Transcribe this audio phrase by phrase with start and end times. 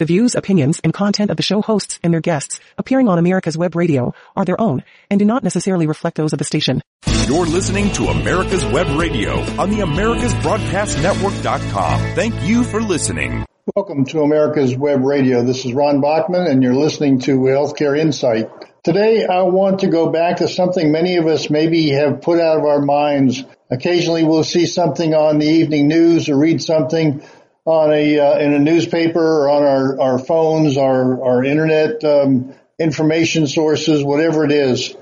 [0.00, 3.58] The views, opinions, and content of the show hosts and their guests appearing on America's
[3.58, 6.80] Web Radio are their own and do not necessarily reflect those of the station.
[7.26, 12.14] You're listening to America's Web Radio on the AmericasBroadcastNetwork.com.
[12.14, 13.44] Thank you for listening.
[13.76, 15.44] Welcome to America's Web Radio.
[15.44, 18.48] This is Ron Bachman and you're listening to Healthcare Insight.
[18.82, 22.56] Today I want to go back to something many of us maybe have put out
[22.56, 23.44] of our minds.
[23.70, 27.22] Occasionally we'll see something on the evening news or read something
[27.64, 32.54] on a uh, in a newspaper or on our, our phones, our our internet um,
[32.78, 34.96] information sources, whatever it is,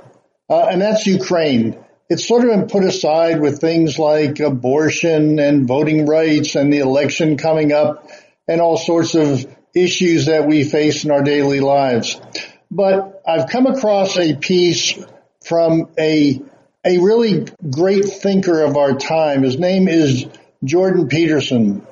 [0.51, 1.79] uh, and that's Ukraine.
[2.11, 6.79] It's sort of been put aside with things like abortion and voting rights and the
[6.79, 8.09] election coming up
[8.49, 12.19] and all sorts of issues that we face in our daily lives.
[12.71, 14.99] But I've come across a piece
[15.45, 16.41] from a
[16.85, 19.43] a really great thinker of our time.
[19.43, 20.27] His name is
[20.65, 21.87] Jordan Peterson.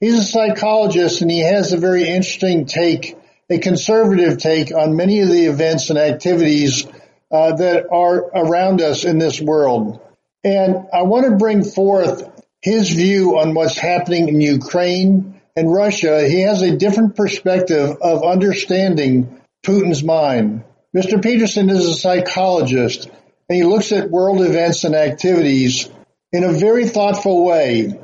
[0.00, 3.18] He's a psychologist and he has a very interesting take,
[3.50, 6.86] a conservative take on many of the events and activities
[7.30, 10.00] uh, that are around us in this world.
[10.42, 12.22] And I want to bring forth
[12.62, 16.26] his view on what's happening in Ukraine and Russia.
[16.26, 20.64] He has a different perspective of understanding Putin's mind.
[20.96, 21.22] Mr.
[21.22, 23.10] Peterson is a psychologist
[23.50, 25.90] and he looks at world events and activities
[26.32, 28.00] in a very thoughtful way.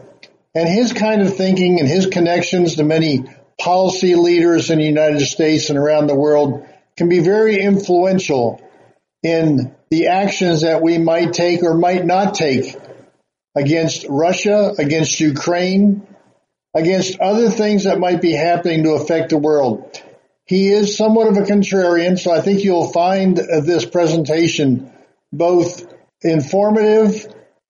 [0.56, 3.24] And his kind of thinking and his connections to many
[3.60, 8.62] policy leaders in the United States and around the world can be very influential
[9.22, 12.74] in the actions that we might take or might not take
[13.54, 16.06] against Russia, against Ukraine,
[16.74, 20.02] against other things that might be happening to affect the world.
[20.46, 24.90] He is somewhat of a contrarian, so I think you'll find this presentation
[25.30, 25.86] both
[26.22, 27.26] informative,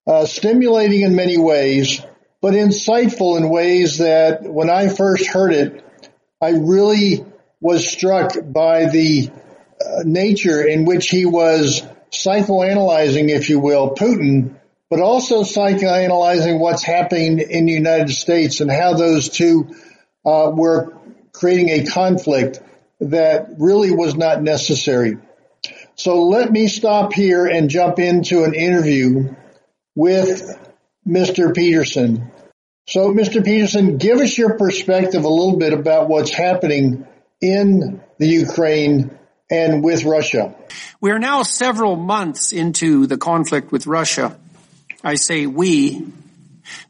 [0.07, 2.01] uh, stimulating in many ways,
[2.47, 5.85] but insightful in ways that when I first heard it,
[6.41, 7.25] I really
[7.61, 9.31] was struck by the
[9.85, 16.85] uh, nature in which he was psychoanalyzing, if you will, Putin, but also psychoanalyzing what's
[16.85, 19.75] happening in the United States and how those two
[20.25, 20.97] uh, were
[21.33, 22.61] creating a conflict
[23.01, 25.19] that really was not necessary.
[25.97, 29.35] So let me stop here and jump into an interview
[29.97, 30.57] with
[31.07, 31.55] Mr.
[31.55, 32.33] Peterson.
[32.89, 33.45] So, Mr.
[33.45, 37.05] Peterson, give us your perspective a little bit about what's happening
[37.41, 39.11] in the Ukraine
[39.51, 40.55] and with Russia.
[41.01, 44.39] We are now several months into the conflict with Russia.
[45.03, 46.07] I say we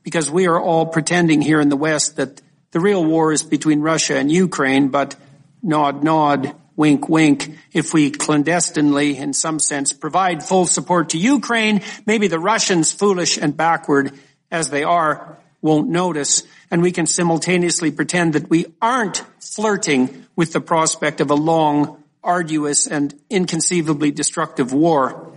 [0.03, 2.43] because we are all pretending here in the West that
[2.73, 5.17] the real war is between Russia and Ukraine, but
[5.63, 11.83] nod, nod, wink, wink, if we clandestinely, in some sense, provide full support to Ukraine,
[12.05, 14.13] maybe the Russians, foolish and backward
[14.51, 20.53] as they are, won't notice, and we can simultaneously pretend that we aren't flirting with
[20.53, 25.33] the prospect of a long, arduous, and inconceivably destructive war.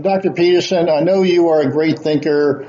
[0.00, 0.32] Dr.
[0.32, 2.62] Peterson, I know you are a great thinker,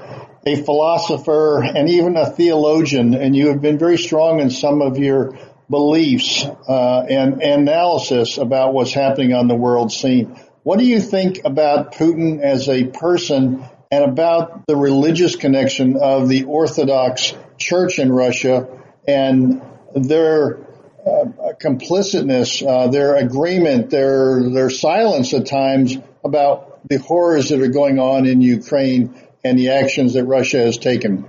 [0.46, 4.98] a philosopher, and even a theologian, and you have been very strong in some of
[4.98, 5.38] your
[5.70, 10.38] beliefs uh, and, and analysis about what's happening on the world scene.
[10.64, 16.30] What do you think about Putin as a person and about the religious connection of
[16.30, 18.68] the Orthodox Church in Russia
[19.08, 19.62] and
[19.94, 20.60] their
[21.06, 27.70] uh, complicitness, uh, their agreement, their their silence at times about the horrors that are
[27.70, 31.26] going on in Ukraine and the actions that Russia has taken.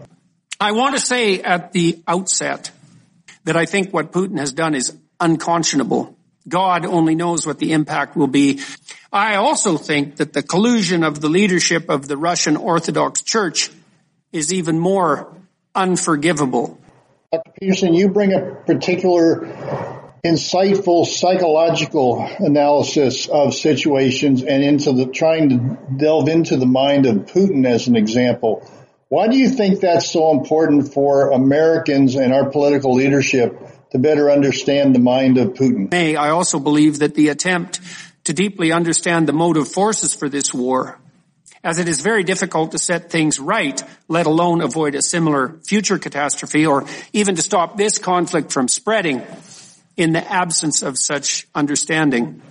[0.61, 2.71] I want to say at the outset
[3.45, 6.17] that I think what Putin has done is unconscionable.
[6.49, 8.61] God only knows what the impact will be.
[9.13, 13.71] I also think that the collusion of the leadership of the Russian Orthodox Church
[14.33, 15.37] is even more
[15.75, 16.79] unforgivable.
[17.31, 17.53] Dr.
[17.61, 19.47] Peterson, you bring a particular
[20.25, 27.17] insightful psychological analysis of situations and into the trying to delve into the mind of
[27.27, 28.67] Putin as an example.
[29.09, 33.59] Why do you think that's so important for Americans and our political leadership
[33.91, 35.93] to better understand the mind of Putin?
[35.93, 37.81] I also believe that the attempt
[38.25, 40.99] to deeply understand the motive forces for this war,
[41.65, 45.99] as it is very difficult to set things right, let alone avoid a similar future
[45.99, 49.23] catastrophe or even to stop this conflict from spreading
[49.97, 52.43] in the absence of such understanding.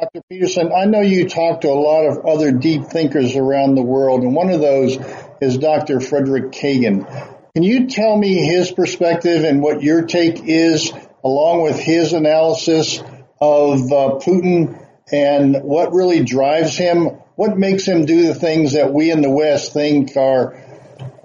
[0.00, 0.22] Dr.
[0.28, 4.22] Peterson, I know you talk to a lot of other deep thinkers around the world,
[4.22, 4.98] and one of those
[5.40, 6.00] is Dr.
[6.00, 7.06] Frederick Kagan.
[7.54, 10.92] Can you tell me his perspective and what your take is,
[11.22, 13.00] along with his analysis
[13.44, 14.80] of uh, Putin
[15.12, 17.06] and what really drives him?
[17.36, 20.56] What makes him do the things that we in the West think are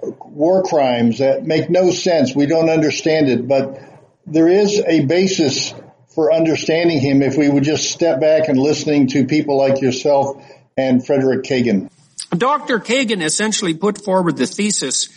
[0.02, 2.34] war crimes that make no sense?
[2.34, 3.80] We don't understand it, but
[4.26, 5.72] there is a basis
[6.08, 10.44] for understanding him if we would just step back and listening to people like yourself
[10.76, 11.90] and Frederick Kagan.
[12.36, 12.80] Dr.
[12.80, 15.08] Kagan essentially put forward the thesis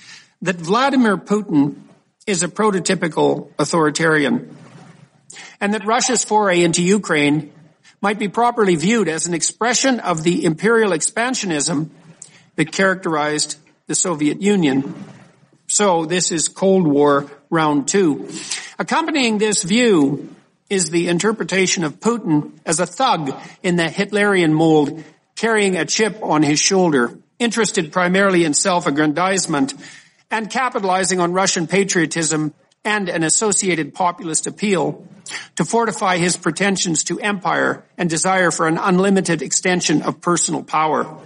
[0.41, 1.81] that Vladimir Putin
[2.25, 4.55] is a prototypical authoritarian
[5.59, 7.51] and that Russia's foray into Ukraine
[8.01, 11.89] might be properly viewed as an expression of the imperial expansionism
[12.55, 13.57] that characterized
[13.87, 14.93] the Soviet Union.
[15.67, 18.29] So this is Cold War round two.
[18.77, 20.35] Accompanying this view
[20.69, 25.03] is the interpretation of Putin as a thug in the Hitlerian mold,
[25.35, 29.73] carrying a chip on his shoulder, interested primarily in self-aggrandizement
[30.29, 32.53] and capitalizing on Russian patriotism
[32.83, 35.07] and an associated populist appeal
[35.55, 41.19] to fortify his pretensions to empire and desire for an unlimited extension of personal power.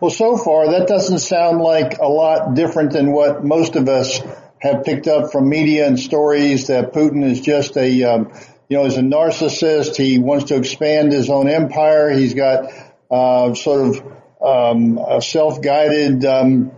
[0.00, 4.20] Well, so far that doesn't sound like a lot different than what most of us
[4.60, 8.32] have picked up from media and stories that Putin is just a, um,
[8.68, 9.96] you know, is a narcissist.
[9.96, 12.10] He wants to expand his own empire.
[12.10, 12.72] He's got
[13.10, 16.70] uh, sort of um, a self-guided um,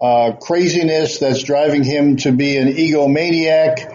[0.00, 3.93] uh, craziness that's driving him to be an egomaniac.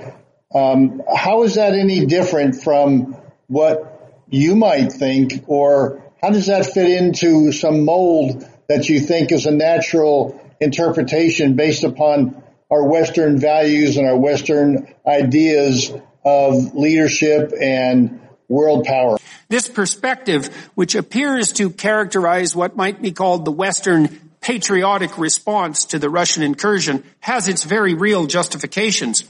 [0.53, 3.15] Um, how is that any different from
[3.47, 9.31] what you might think, or how does that fit into some mold that you think
[9.31, 15.91] is a natural interpretation based upon our Western values and our Western ideas
[16.23, 19.17] of leadership and world power.
[19.47, 24.07] This perspective, which appears to characterize what might be called the Western
[24.41, 29.23] patriotic response to the Russian incursion, has its very real justifications.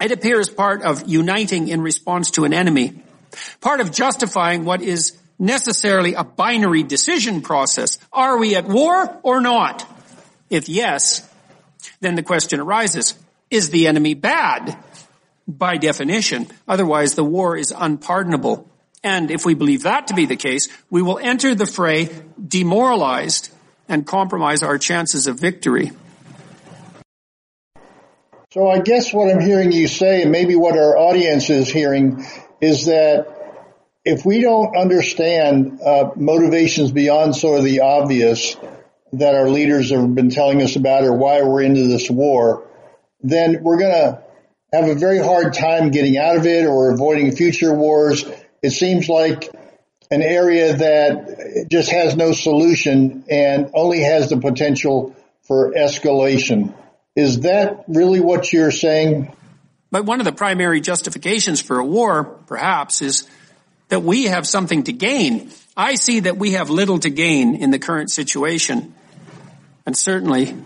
[0.00, 3.02] It appears part of uniting in response to an enemy,
[3.60, 7.98] part of justifying what is necessarily a binary decision process.
[8.12, 9.84] Are we at war or not?
[10.50, 11.28] If yes,
[12.00, 13.14] then the question arises,
[13.50, 14.76] is the enemy bad?
[15.46, 18.68] By definition, otherwise the war is unpardonable.
[19.02, 22.10] And if we believe that to be the case, we will enter the fray
[22.46, 23.50] demoralized
[23.88, 25.92] and compromise our chances of victory.
[28.52, 32.24] So I guess what I'm hearing you say, and maybe what our audience is hearing,
[32.62, 33.26] is that
[34.06, 38.56] if we don't understand uh, motivations beyond sort of the obvious
[39.12, 42.66] that our leaders have been telling us about or why we're into this war,
[43.22, 44.22] then we're going to
[44.72, 48.24] have a very hard time getting out of it or avoiding future wars.
[48.62, 49.54] It seems like
[50.10, 56.72] an area that just has no solution and only has the potential for escalation.
[57.18, 59.34] Is that really what you're saying?
[59.90, 63.28] But one of the primary justifications for a war, perhaps, is
[63.88, 65.50] that we have something to gain.
[65.76, 68.94] I see that we have little to gain in the current situation,
[69.84, 70.56] and certainly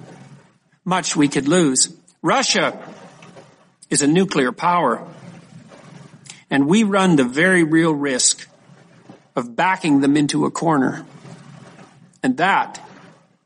[0.84, 1.96] much we could lose.
[2.20, 2.86] Russia
[3.88, 5.08] is a nuclear power,
[6.50, 8.46] and we run the very real risk
[9.34, 11.06] of backing them into a corner.
[12.22, 12.78] And that,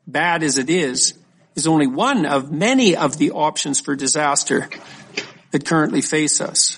[0.05, 1.16] bad as it is,
[1.57, 4.69] is only one of many of the options for disaster
[5.51, 6.77] that currently face us.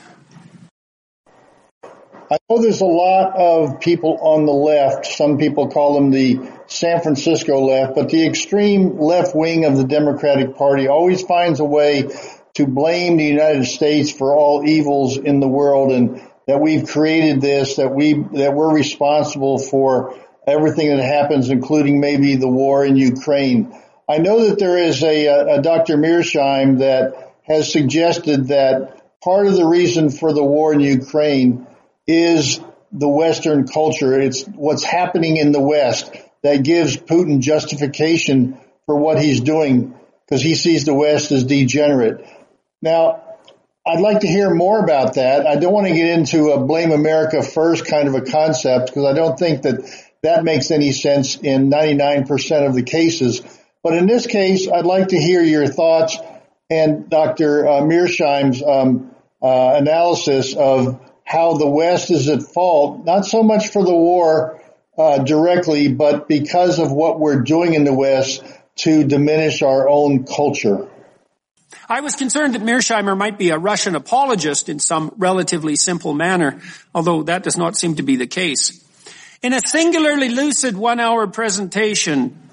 [2.32, 5.06] I know there's a lot of people on the left.
[5.06, 9.84] Some people call them the San Francisco left, but the extreme left wing of the
[9.84, 12.08] Democratic Party always finds a way
[12.54, 17.42] to blame the United States for all evils in the world and that we've created
[17.42, 20.16] this, that we, that we're responsible for
[20.48, 23.79] everything that happens, including maybe the war in Ukraine.
[24.10, 25.96] I know that there is a, a Dr.
[25.96, 31.68] Mearsheimer that has suggested that part of the reason for the war in Ukraine
[32.08, 32.60] is
[32.92, 34.20] the Western culture.
[34.20, 36.12] It's what's happening in the West
[36.42, 39.94] that gives Putin justification for what he's doing
[40.26, 42.26] because he sees the West as degenerate.
[42.82, 43.24] Now,
[43.86, 45.46] I'd like to hear more about that.
[45.46, 49.06] I don't want to get into a blame America first kind of a concept because
[49.06, 49.82] I don't think that
[50.24, 53.42] that makes any sense in 99% of the cases.
[53.84, 56.18] But in this case, I'd like to hear your thoughts
[56.70, 57.68] and Dr.
[57.68, 63.70] Uh, Mearsheimer's um, uh, analysis of how the West is at fault, not so much
[63.70, 64.62] for the war
[64.98, 68.44] uh, directly, but because of what we're doing in the West
[68.78, 70.88] to diminish our own culture.
[71.88, 76.62] I was concerned that Mearsheimer might be a Russian apologist in some relatively simple manner,
[76.94, 78.84] although that does not seem to be the case.
[79.42, 82.49] In a singularly lucid one-hour presentation,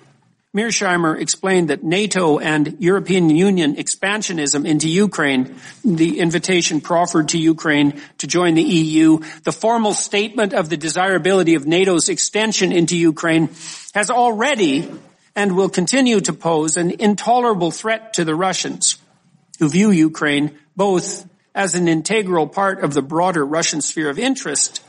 [0.57, 8.01] Mearsheimer explained that NATO and European Union expansionism into Ukraine, the invitation proffered to Ukraine
[8.19, 13.51] to join the EU, the formal statement of the desirability of NATO's extension into Ukraine
[13.93, 14.91] has already
[15.35, 18.97] and will continue to pose an intolerable threat to the Russians
[19.59, 24.81] who view Ukraine both as an integral part of the broader Russian sphere of interest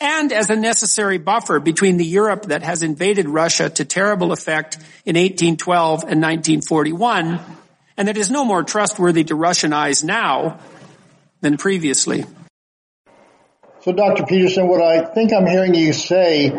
[0.00, 4.76] and as a necessary buffer between the Europe that has invaded Russia to terrible effect
[5.04, 7.40] in 1812 and 1941
[7.96, 10.58] and that is no more trustworthy to Russian eyes now
[11.40, 12.24] than previously.
[13.80, 14.26] So Dr.
[14.26, 16.52] Peterson, what I think I'm hearing you say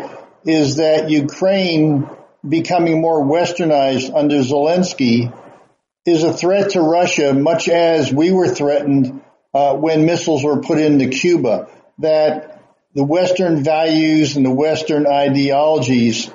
[0.44, 2.08] is that Ukraine
[2.48, 5.32] becoming more westernized under Zelensky
[6.06, 9.20] is a threat to Russia, much as we were threatened
[9.52, 11.68] uh, when missiles were put into Cuba.
[11.98, 12.47] That
[12.98, 16.28] the Western values and the Western ideologies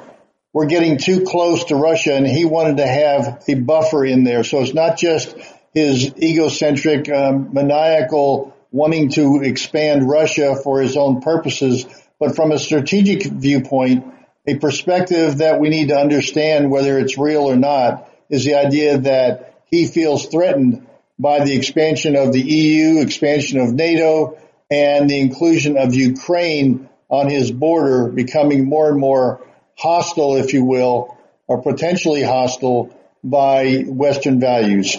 [0.54, 4.46] were getting too close to Russia, and he wanted to have a buffer in there.
[4.46, 5.36] So it's not just
[5.74, 11.86] his egocentric, um, maniacal wanting to expand Russia for his own purposes,
[12.18, 14.06] but from a strategic viewpoint,
[14.48, 19.00] a perspective that we need to understand whether it's real or not is the idea
[19.00, 20.88] that he feels threatened
[21.20, 24.38] by the expansion of the EU, expansion of NATO,
[24.74, 29.46] and the inclusion of Ukraine on his border becoming more and more
[29.78, 31.16] hostile, if you will,
[31.46, 32.90] or potentially hostile
[33.24, 34.98] by Western values.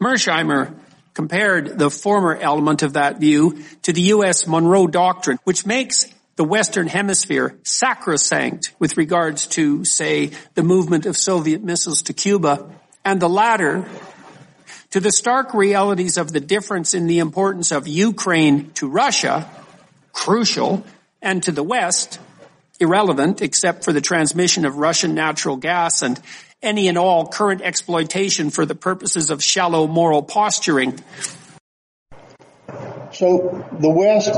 [0.00, 0.74] Mearsheimer
[1.12, 4.46] compared the former element of that view to the U.S.
[4.46, 11.16] Monroe Doctrine, which makes the Western Hemisphere sacrosanct with regards to, say, the movement of
[11.18, 12.70] Soviet missiles to Cuba
[13.04, 13.86] and the latter
[14.90, 19.50] to the stark realities of the difference in the importance of Ukraine to Russia,
[20.12, 20.84] crucial,
[21.20, 22.20] and to the West,
[22.78, 26.20] irrelevant except for the transmission of Russian natural gas and
[26.62, 30.98] any and all current exploitation for the purposes of shallow moral posturing.
[33.12, 34.32] So the West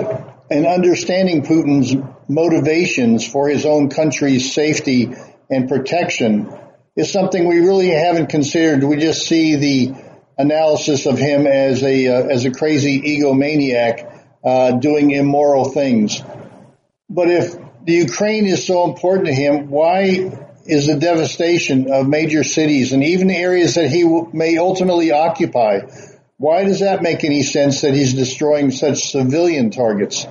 [0.50, 1.94] and understanding Putin's
[2.28, 5.14] motivations for his own country's safety
[5.50, 6.52] and protection
[6.96, 8.84] is something we really haven't considered.
[8.84, 10.07] We just see the
[10.38, 16.22] analysis of him as a uh, as a crazy egomaniac uh, doing immoral things.
[17.10, 20.30] But if the Ukraine is so important to him, why
[20.64, 25.80] is the devastation of major cities and even areas that he may ultimately occupy?
[26.36, 30.26] Why does that make any sense that he's destroying such civilian targets?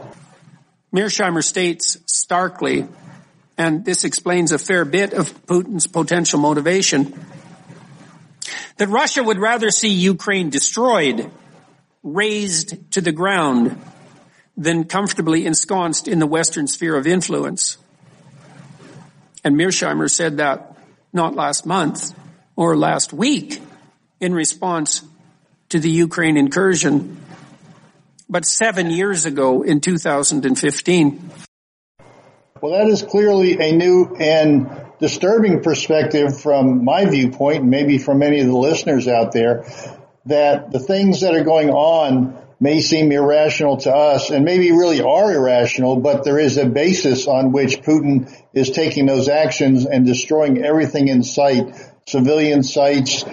[0.94, 2.88] Mearsheimer states starkly
[3.58, 7.20] and this explains a fair bit of Putin's potential motivation,
[8.78, 11.30] that Russia would rather see Ukraine destroyed,
[12.04, 13.80] razed to the ground,
[14.56, 17.78] than comfortably ensconced in the Western sphere of influence.
[19.44, 20.76] And Mearsheimer said that
[21.14, 22.14] not last month
[22.56, 23.62] or last week
[24.20, 25.04] in response
[25.70, 27.18] to the Ukraine incursion,
[28.30, 31.32] but seven years ago in 2015.
[32.62, 38.20] Well, that is clearly a new and disturbing perspective from my viewpoint, and maybe from
[38.20, 39.66] many of the listeners out there,
[40.26, 45.02] that the things that are going on may seem irrational to us and maybe really
[45.02, 50.06] are irrational, but there is a basis on which Putin is taking those actions and
[50.06, 51.76] destroying everything in sight,
[52.08, 53.24] civilian sites,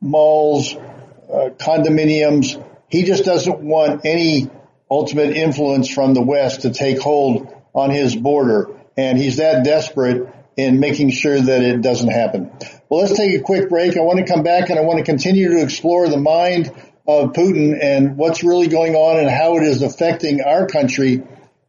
[0.00, 2.62] malls, uh, condominiums.
[2.88, 4.50] He just doesn't want any
[4.90, 10.28] ultimate influence from the West to take hold on his border, and he's that desperate
[10.56, 12.50] in making sure that it doesn't happen.
[12.88, 13.96] Well, let's take a quick break.
[13.96, 16.70] I want to come back and I want to continue to explore the mind
[17.06, 21.22] of Putin and what's really going on and how it is affecting our country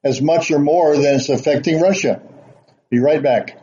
[0.03, 2.21] as much or more than it's affecting Russia.
[2.89, 3.62] Be right back.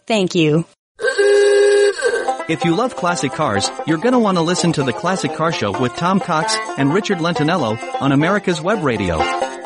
[0.05, 0.65] Thank you.
[2.49, 5.79] If you love classic cars, you're gonna want to listen to the Classic Car Show
[5.79, 9.17] with Tom Cox and Richard Lentinello on America's Web Radio.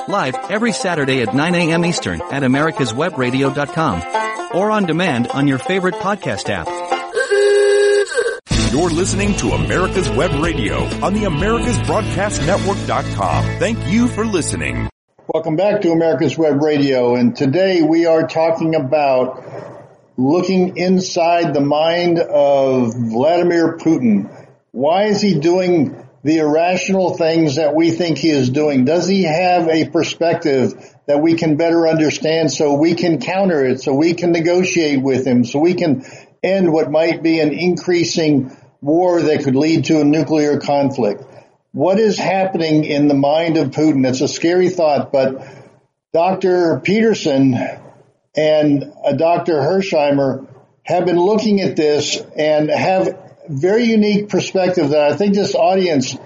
[0.07, 1.83] Live every Saturday at 9 a.m.
[1.83, 6.67] Eastern at americaswebradio.com or on demand on your favorite podcast app.
[8.71, 13.43] You're listening to America's Web Radio on the AmericasBroadcastNetwork.com.
[13.59, 14.89] Thank you for listening.
[15.33, 19.43] Welcome back to America's Web Radio, and today we are talking about
[20.17, 24.47] looking inside the mind of Vladimir Putin.
[24.71, 28.85] Why is he doing the irrational things that we think he is doing?
[28.85, 30.73] Does he have a perspective
[31.05, 35.25] that we can better understand so we can counter it, so we can negotiate with
[35.25, 36.03] him, so we can
[36.43, 41.23] end what might be an increasing war that could lead to a nuclear conflict?
[41.75, 44.07] what is happening in the mind of Putin.
[44.07, 45.45] It's a scary thought, but
[46.13, 46.79] Dr.
[46.79, 47.53] Peterson
[48.35, 49.53] and Dr.
[49.53, 50.47] Mearsheimer
[50.83, 53.17] have been looking at this and have
[53.49, 56.19] very unique perspective that I think this audience uh,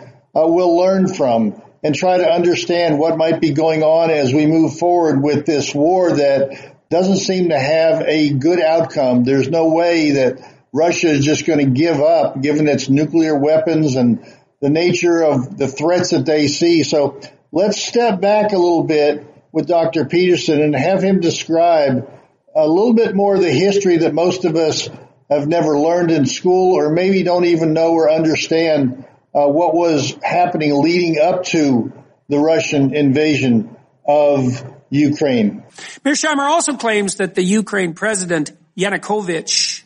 [0.48, 4.78] will learn from and try to understand what might be going on as we move
[4.78, 9.24] forward with this war that doesn't seem to have a good outcome.
[9.24, 10.40] There's no way that
[10.74, 14.26] Russia is just going to give up given its nuclear weapons and
[14.62, 16.84] the nature of the threats that they see.
[16.84, 20.06] So let's step back a little bit with Dr.
[20.06, 22.10] Peterson and have him describe
[22.56, 24.90] a little bit more of the history that most of us
[25.30, 30.18] have never learned in school or maybe don't even know or understand uh, what was
[30.24, 31.94] happening leading up to
[32.28, 33.76] the Russian invasion
[34.06, 35.64] of Ukraine.
[36.04, 39.84] Mearsheimer also claims that the Ukraine president Yanukovych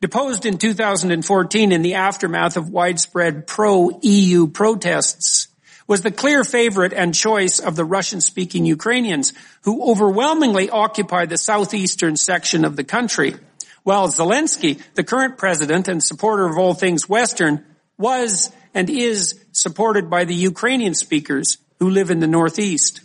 [0.00, 5.47] deposed in 2014 in the aftermath of widespread pro-EU protests,
[5.88, 12.16] was the clear favorite and choice of the Russian-speaking Ukrainians who overwhelmingly occupy the southeastern
[12.16, 13.34] section of the country,
[13.82, 17.64] while Zelensky, the current president and supporter of all things Western,
[17.96, 23.00] was and is supported by the Ukrainian speakers who live in the northeast.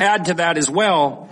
[0.00, 1.30] Add to that as well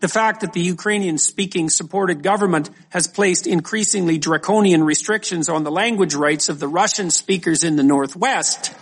[0.00, 5.70] the fact that the Ukrainian speaking supported government has placed increasingly draconian restrictions on the
[5.70, 8.74] language rights of the Russian speakers in the Northwest,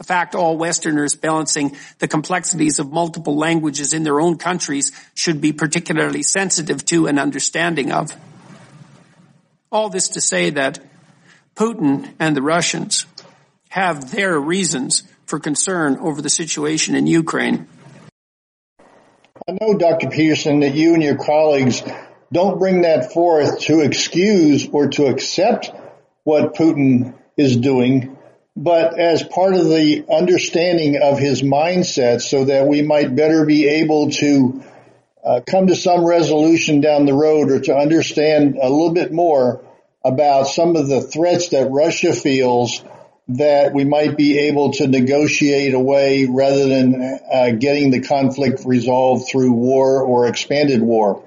[0.00, 5.40] a fact all Westerners balancing the complexities of multiple languages in their own countries should
[5.42, 8.16] be particularly sensitive to and understanding of.
[9.70, 10.80] All this to say that
[11.54, 13.04] Putin and the Russians
[13.68, 17.68] have their reasons for concern over the situation in Ukraine.
[19.46, 20.08] I know, Dr.
[20.08, 21.82] Peterson, that you and your colleagues
[22.32, 25.70] don't bring that forth to excuse or to accept
[26.24, 28.16] what Putin is doing,
[28.56, 33.66] but as part of the understanding of his mindset so that we might better be
[33.68, 34.62] able to
[35.24, 39.64] uh, come to some resolution down the road or to understand a little bit more
[40.04, 42.82] about some of the threats that Russia feels
[43.28, 49.28] that we might be able to negotiate away rather than uh, getting the conflict resolved
[49.28, 51.24] through war or expanded war.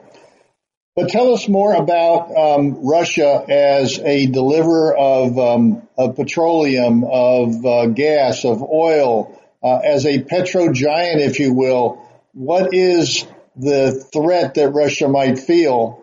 [0.95, 7.65] But tell us more about um, Russia as a deliverer of, um, of petroleum, of
[7.65, 12.08] uh, gas, of oil, uh, as a petro giant, if you will.
[12.34, 13.25] What is
[13.56, 15.99] the threat that Russia might feel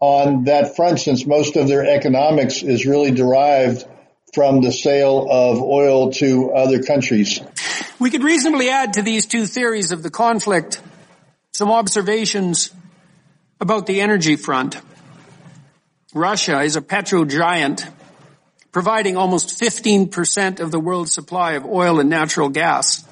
[0.00, 3.86] on that front, since most of their economics is really derived
[4.34, 7.40] from the sale of oil to other countries.
[8.00, 10.80] We could reasonably add to these two theories of the conflict
[11.52, 12.72] some observations
[13.62, 14.76] about the energy front.
[16.12, 17.86] Russia is a petro giant
[18.72, 23.06] providing almost 15% of the world's supply of oil and natural gas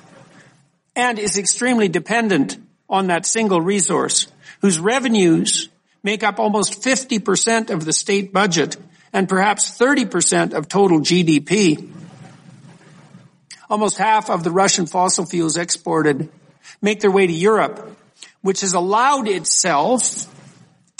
[0.96, 2.58] and is extremely dependent
[2.88, 4.26] on that single resource
[4.60, 5.68] whose revenues
[6.02, 8.76] make up almost 50% of the state budget
[9.12, 11.88] and perhaps 30% of total GDP.
[13.70, 16.28] Almost half of the Russian fossil fuels exported
[16.82, 17.96] make their way to Europe,
[18.42, 20.26] which has allowed itself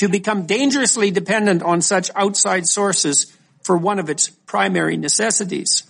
[0.00, 5.82] to become dangerously dependent on such outside sources for one of its primary necessities,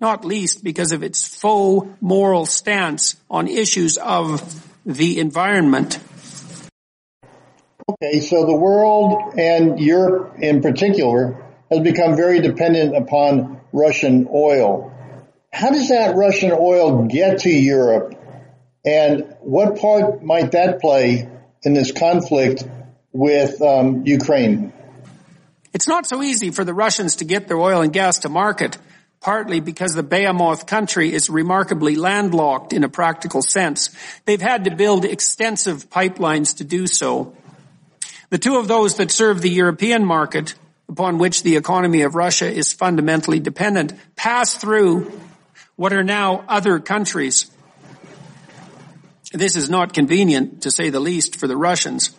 [0.00, 6.00] not least because of its faux moral stance on issues of the environment.
[7.88, 14.92] Okay, so the world and Europe in particular has become very dependent upon Russian oil.
[15.52, 18.16] How does that Russian oil get to Europe
[18.84, 21.28] and what part might that play
[21.62, 22.64] in this conflict
[23.12, 24.72] with um, Ukraine?
[25.72, 28.76] It's not so easy for the Russians to get their oil and gas to market,
[29.20, 33.90] partly because the behemoth country is remarkably landlocked in a practical sense.
[34.24, 37.34] They've had to build extensive pipelines to do so.
[38.30, 40.54] The two of those that serve the European market,
[40.88, 45.12] upon which the economy of Russia is fundamentally dependent, pass through
[45.76, 47.50] what are now other countries.
[49.32, 52.10] This is not convenient, to say the least, for the Russians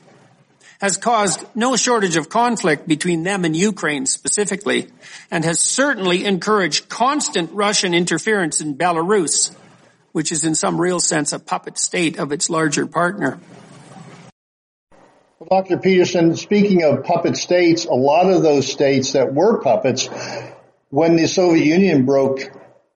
[0.84, 4.90] has caused no shortage of conflict between them and Ukraine specifically,
[5.32, 9.56] and has certainly encouraged constant Russian interference in Belarus,
[10.12, 13.40] which is in some real sense a puppet state of its larger partner.
[15.40, 15.78] Well, Dr.
[15.78, 20.10] Peterson, speaking of puppet states, a lot of those states that were puppets,
[20.90, 22.42] when the Soviet Union broke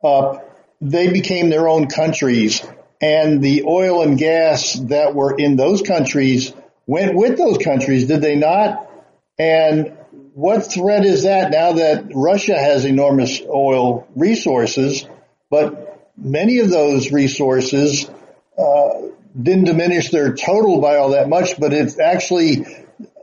[0.04, 2.68] up, they became their own countries.
[3.00, 6.52] And the oil and gas that were in those countries
[6.88, 8.90] went with those countries, did they not?
[9.38, 9.96] And
[10.34, 15.06] what threat is that now that Russia has enormous oil resources?
[15.50, 18.10] but many of those resources
[18.58, 18.90] uh,
[19.40, 22.66] didn't diminish their total by all that much, but it actually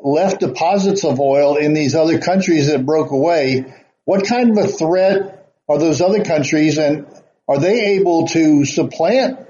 [0.03, 3.75] left deposits of oil in these other countries that broke away.
[4.05, 7.07] What kind of a threat are those other countries and
[7.49, 9.41] are they able to supplant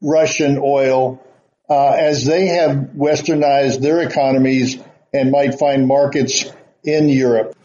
[0.00, 1.24] Russian oil
[1.72, 4.78] uh, as they have westernized their economies
[5.12, 6.44] and might find markets
[6.84, 7.56] in Europe?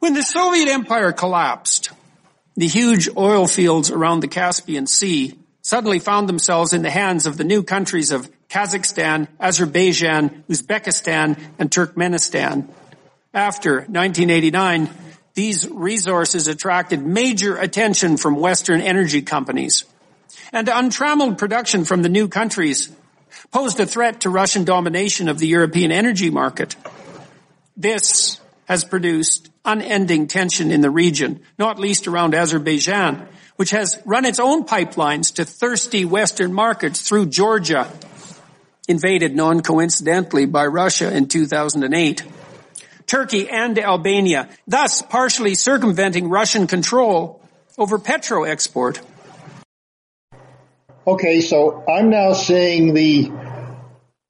[0.00, 1.90] When the Soviet Empire collapsed,
[2.56, 7.36] the huge oil fields around the Caspian Sea suddenly found themselves in the hands of
[7.36, 12.68] the new countries of Kazakhstan, Azerbaijan, Uzbekistan, and Turkmenistan.
[13.32, 14.90] After 1989,
[15.34, 19.84] these resources attracted major attention from Western energy companies.
[20.52, 22.90] And untrammeled production from the new countries
[23.50, 26.76] posed a threat to Russian domination of the European energy market.
[27.76, 34.24] This has produced unending tension in the region, not least around Azerbaijan, which has run
[34.24, 37.90] its own pipelines to thirsty Western markets through Georgia,
[38.88, 42.24] invaded non-coincidentally by Russia in 2008.
[43.06, 47.40] Turkey and Albania, thus partially circumventing Russian control
[47.78, 49.00] over petro export.
[51.04, 53.32] Okay, so I'm now seeing the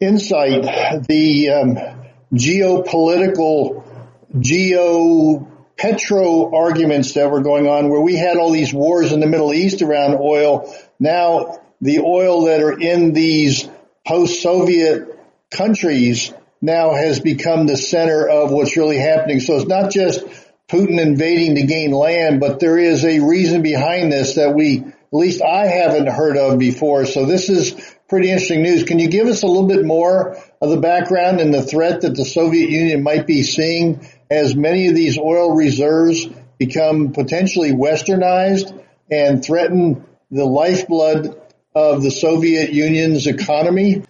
[0.01, 1.79] insight, the um,
[2.33, 3.85] geopolitical,
[4.41, 9.27] geo petro arguments that were going on where we had all these wars in the
[9.27, 10.75] Middle East around oil.
[10.99, 13.69] Now the oil that are in these
[14.07, 15.19] post-Soviet
[15.51, 16.33] countries
[16.63, 19.41] now has become the center of what's really happening.
[19.41, 20.25] So it's not just
[20.71, 25.19] Putin invading to gain land, but there is a reason behind this that we, at
[25.19, 27.05] least I haven't heard of before.
[27.05, 27.75] So this is
[28.09, 28.85] pretty interesting news.
[28.85, 32.17] Can you give us a little bit more of the background and the threat that
[32.17, 36.27] the Soviet Union might be seeing as many of these oil reserves
[36.59, 41.39] become potentially westernized and threaten the lifeblood
[41.75, 44.05] of the Soviet Union's economy?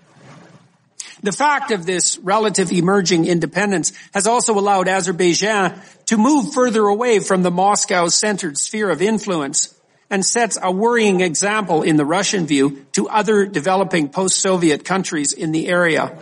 [1.24, 7.18] The fact of this relative emerging independence has also allowed Azerbaijan to move further away
[7.18, 9.74] from the Moscow-centered sphere of influence
[10.12, 15.52] and sets a worrying example in the Russian view to other developing post-Soviet countries in
[15.52, 16.14] the area.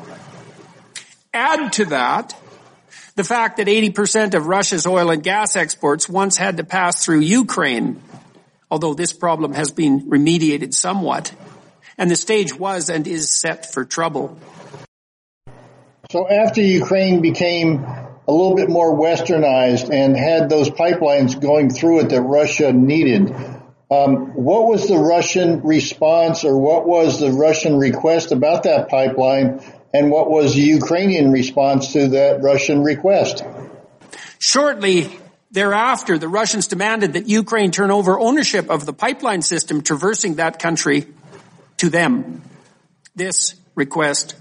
[1.34, 2.36] Add to that
[3.16, 7.18] the fact that 80% of Russia's oil and gas exports once had to pass through
[7.18, 8.00] Ukraine,
[8.70, 11.34] although this problem has been remediated somewhat,
[11.98, 14.38] and the stage was and is set for trouble.
[16.12, 22.02] So after Ukraine became a little bit more westernized and had those pipelines going through
[22.02, 23.34] it that Russia needed,
[23.90, 29.60] um, what was the Russian response or what was the Russian request about that pipeline
[29.92, 33.42] and what was the Ukrainian response to that Russian request?
[34.38, 35.18] Shortly
[35.50, 40.60] thereafter, the Russians demanded that Ukraine turn over ownership of the pipeline system traversing that
[40.60, 41.08] country
[41.78, 42.42] to them.
[43.16, 44.36] This request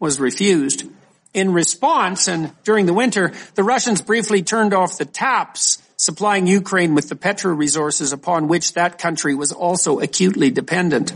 [0.00, 0.84] was refused.
[1.32, 6.94] In response, and during the winter, the Russians briefly turned off the taps supplying Ukraine
[6.96, 11.12] with the petro resources upon which that country was also acutely dependent.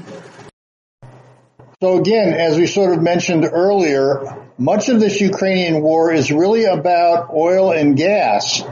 [1.83, 6.67] So again, as we sort of mentioned earlier, much of this Ukrainian war is really
[6.67, 8.63] about oil and gas.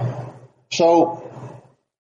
[0.70, 1.20] So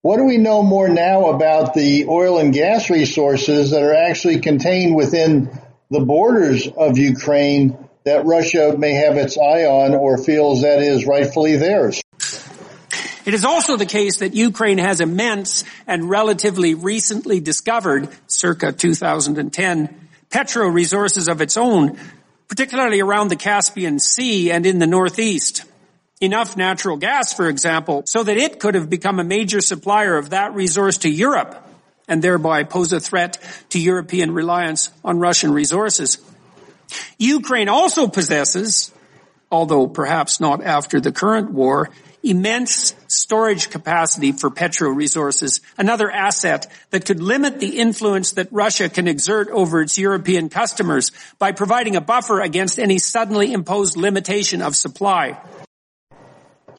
[0.02, 4.38] what do we know more now about the oil and gas resources that are actually
[4.38, 5.50] contained within
[5.90, 11.04] the borders of Ukraine that Russia may have its eye on or feels that is
[11.04, 12.03] rightfully theirs?
[13.24, 20.08] It is also the case that Ukraine has immense and relatively recently discovered, circa 2010,
[20.30, 21.98] petro resources of its own,
[22.48, 25.64] particularly around the Caspian Sea and in the Northeast.
[26.20, 30.30] Enough natural gas, for example, so that it could have become a major supplier of
[30.30, 31.60] that resource to Europe
[32.06, 33.38] and thereby pose a threat
[33.70, 36.18] to European reliance on Russian resources.
[37.18, 38.92] Ukraine also possesses,
[39.50, 41.90] although perhaps not after the current war,
[42.24, 48.88] immense storage capacity for petro resources, another asset that could limit the influence that Russia
[48.88, 54.62] can exert over its European customers by providing a buffer against any suddenly imposed limitation
[54.62, 55.38] of supply.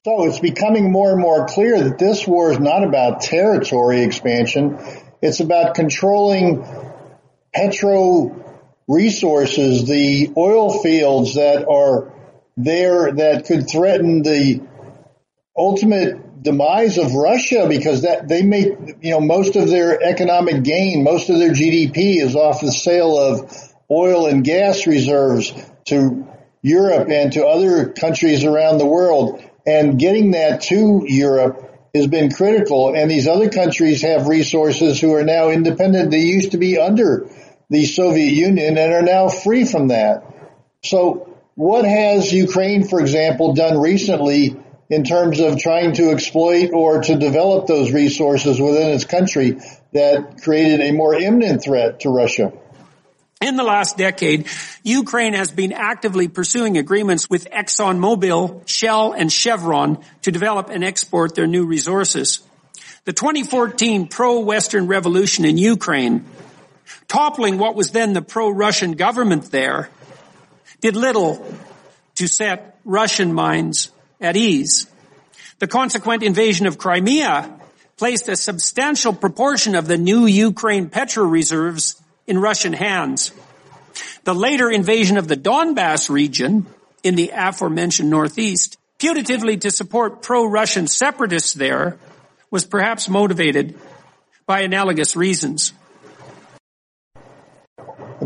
[0.04, 4.78] So it's becoming more and more clear that this war is not about territory expansion.
[5.22, 6.64] It's about controlling
[7.54, 8.44] petro
[8.88, 12.14] resources, the oil fields that are
[12.58, 14.62] there that could threaten the
[15.58, 18.68] ultimate demise of Russia because that they make
[19.02, 23.18] you know most of their economic gain, most of their GDP is off the sale
[23.18, 23.52] of
[23.90, 25.54] oil and gas reserves
[25.86, 26.28] to
[26.62, 29.44] Europe and to other countries around the world.
[29.68, 31.62] And getting that to Europe
[31.94, 36.12] has been critical and these other countries have resources who are now independent.
[36.12, 37.30] They used to be under
[37.70, 40.24] the Soviet Union and are now free from that.
[40.84, 44.58] So what has Ukraine, for example, done recently
[44.90, 49.60] in terms of trying to exploit or to develop those resources within its country
[49.94, 52.54] that created a more imminent threat to Russia?
[53.42, 54.48] In the last decade,
[54.84, 61.36] Ukraine has been actively pursuing agreements with ExxonMobil, Shell, and Chevron to develop and export
[61.36, 62.42] their new resources.
[63.04, 66.26] The 2014 pro-Western revolution in Ukraine,
[67.08, 69.90] toppling what was then the pro-Russian government there,
[70.82, 71.46] did little
[72.16, 74.88] to set Russian minds at ease.
[75.60, 77.60] The consequent invasion of Crimea
[77.98, 83.32] placed a substantial proportion of the new Ukraine petrol reserves in Russian hands.
[84.26, 86.66] The later invasion of the Donbass region
[87.04, 91.98] in the aforementioned Northeast, putatively to support pro-Russian separatists there,
[92.52, 93.80] was perhaps motivated
[94.46, 95.74] by analogous reasons.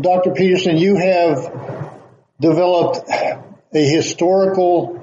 [0.00, 0.32] Dr.
[0.32, 1.98] Peterson, you have
[2.40, 4.99] developed a historical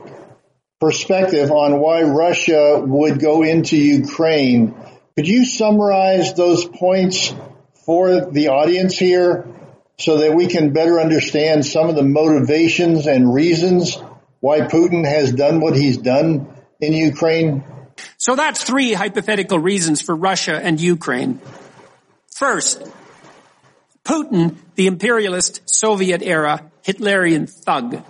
[0.80, 4.76] perspective on why Russia would go into Ukraine.
[5.16, 7.34] Could you summarize those points
[7.86, 9.48] for the audience here
[9.98, 13.98] so that we can better understand some of the motivations and reasons
[14.40, 16.48] why Putin has done what he's done
[16.80, 17.64] in Ukraine?
[18.18, 21.42] So that's three hypothetical reasons for Russia and Ukraine.
[22.36, 22.84] First,
[24.04, 28.04] Putin, the imperialist Soviet era Hitlerian thug.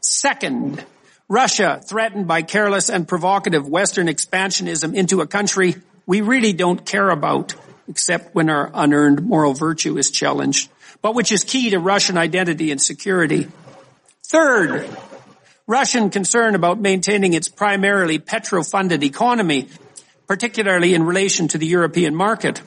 [0.00, 0.84] Second,
[1.30, 7.08] Russia threatened by careless and provocative Western expansionism into a country we really don't care
[7.08, 7.54] about,
[7.86, 10.68] except when our unearned moral virtue is challenged,
[11.02, 13.46] but which is key to Russian identity and security.
[14.24, 14.90] Third,
[15.68, 19.68] Russian concern about maintaining its primarily petro-funded economy,
[20.26, 22.60] particularly in relation to the European market.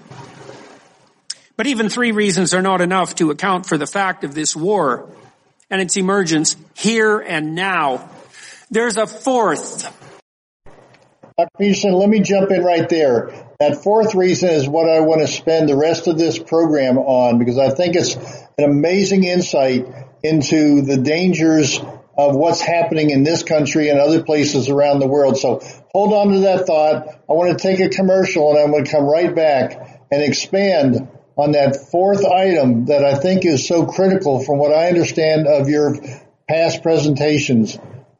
[1.57, 5.09] But even three reasons are not enough to account for the fact of this war
[5.69, 8.09] and its emergence here and now.
[8.73, 9.83] There's a fourth.
[11.37, 11.49] Dr.
[11.59, 13.29] Peterson, let me jump in right there.
[13.59, 17.37] That fourth reason is what I want to spend the rest of this program on
[17.37, 18.15] because I think it's
[18.57, 19.85] an amazing insight
[20.23, 21.79] into the dangers
[22.17, 25.37] of what's happening in this country and other places around the world.
[25.37, 25.59] So
[25.93, 27.09] hold on to that thought.
[27.29, 31.07] I want to take a commercial and I'm going to come right back and expand
[31.37, 35.69] on that fourth item that I think is so critical from what I understand of
[35.69, 35.95] your
[36.49, 37.77] past presentations.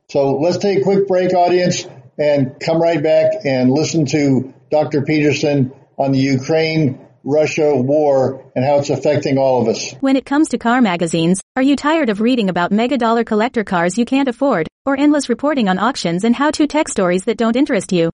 [0.09, 1.87] So let's take a quick break, audience,
[2.17, 5.01] and come right back and listen to Dr.
[5.01, 9.93] Peterson on the Ukraine Russia war and how it's affecting all of us.
[10.01, 13.63] When it comes to car magazines, are you tired of reading about mega dollar collector
[13.63, 17.37] cars you can't afford, or endless reporting on auctions and how to tech stories that
[17.37, 18.11] don't interest you?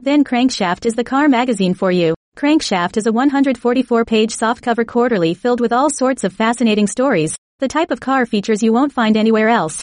[0.00, 2.14] Then Crankshaft is the car magazine for you.
[2.36, 7.90] Crankshaft is a 144-page softcover quarterly filled with all sorts of fascinating stories, the type
[7.90, 9.82] of car features you won't find anywhere else.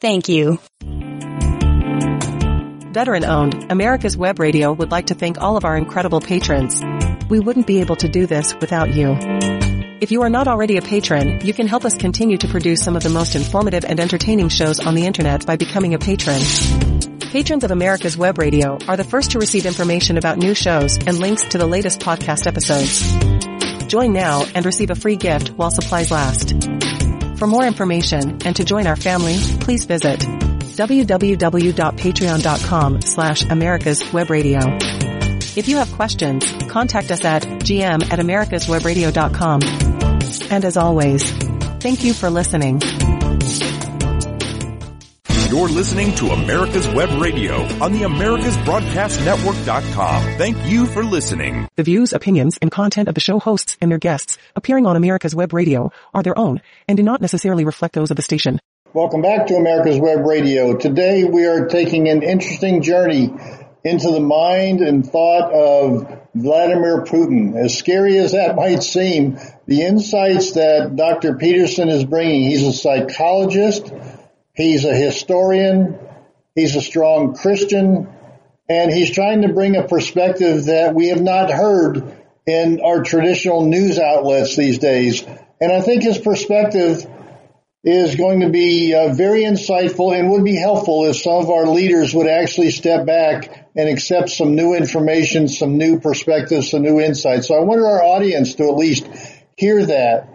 [0.00, 0.58] Thank you.
[2.92, 6.82] Veteran owned, America's Web Radio would like to thank all of our incredible patrons.
[7.28, 9.16] We wouldn't be able to do this without you.
[10.00, 12.96] If you are not already a patron, you can help us continue to produce some
[12.96, 16.40] of the most informative and entertaining shows on the internet by becoming a patron.
[17.30, 21.18] Patrons of America's Web Radio are the first to receive information about new shows and
[21.18, 23.86] links to the latest podcast episodes.
[23.86, 26.69] Join now and receive a free gift while supplies last.
[27.40, 34.58] For more information and to join our family, please visit www.patreon.com slash America's Web Radio.
[35.56, 39.62] If you have questions, contact us at gm at americaswebradio.com.
[40.50, 41.32] And as always,
[41.80, 42.82] thank you for listening.
[45.50, 50.22] You're listening to America's Web Radio on the AmericasBroadcastNetwork.com.
[50.38, 51.66] Thank you for listening.
[51.74, 55.34] The views, opinions, and content of the show hosts and their guests appearing on America's
[55.34, 58.60] Web Radio are their own and do not necessarily reflect those of the station.
[58.94, 60.76] Welcome back to America's Web Radio.
[60.76, 63.34] Today we are taking an interesting journey
[63.82, 67.56] into the mind and thought of Vladimir Putin.
[67.56, 69.36] As scary as that might seem,
[69.66, 71.38] the insights that Dr.
[71.38, 73.92] Peterson is bringing, he's a psychologist,
[74.54, 75.98] he's a historian,
[76.54, 78.08] he's a strong Christian,
[78.68, 83.66] and he's trying to bring a perspective that we have not heard in our traditional
[83.66, 85.24] news outlets these days.
[85.60, 87.06] And I think his perspective
[87.82, 91.66] is going to be uh, very insightful and would be helpful if some of our
[91.66, 97.00] leaders would actually step back and accept some new information, some new perspectives, some new
[97.00, 97.48] insights.
[97.48, 99.08] So I wanted our audience to at least
[99.56, 100.28] hear that.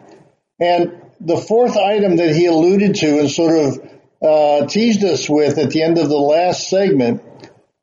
[0.59, 3.94] And the fourth item that he alluded to and sort of
[4.25, 7.21] uh, teased us with at the end of the last segment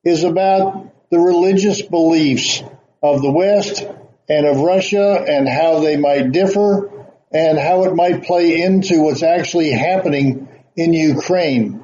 [0.04, 2.62] is about the religious beliefs
[3.02, 3.86] of the West
[4.28, 6.90] and of Russia and how they might differ
[7.32, 11.82] and how it might play into what's actually happening in Ukraine.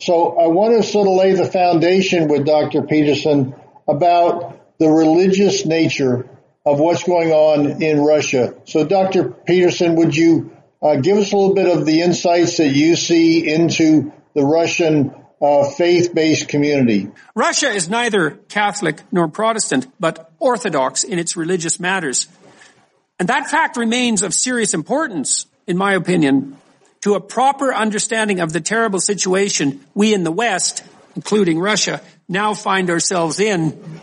[0.00, 2.82] So I want to sort of lay the foundation with Dr.
[2.82, 3.54] Peterson
[3.88, 6.28] about the religious nature
[6.66, 8.54] of what's going on in Russia.
[8.64, 9.30] So Dr.
[9.30, 10.55] Peterson, would you
[11.00, 15.70] give us a little bit of the insights that you see into the Russian uh,
[15.70, 17.10] faith-based community?
[17.34, 22.28] Russia is neither Catholic nor Protestant, but Orthodox in its religious matters.
[23.18, 26.56] And that fact remains of serious importance, in my opinion,
[27.02, 30.82] to a proper understanding of the terrible situation we in the West,
[31.14, 34.00] including Russia, now find ourselves in.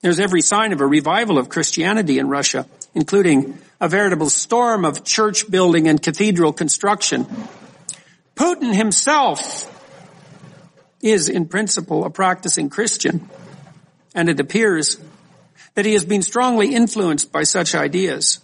[0.00, 5.04] There's every sign of a revival of Christianity in Russia, including a veritable storm of
[5.04, 7.26] church building and cathedral construction.
[8.36, 9.68] Putin himself
[11.02, 13.28] is in principle a practicing Christian,
[14.14, 14.98] and it appears
[15.74, 18.40] that he has been strongly influenced by such ideas.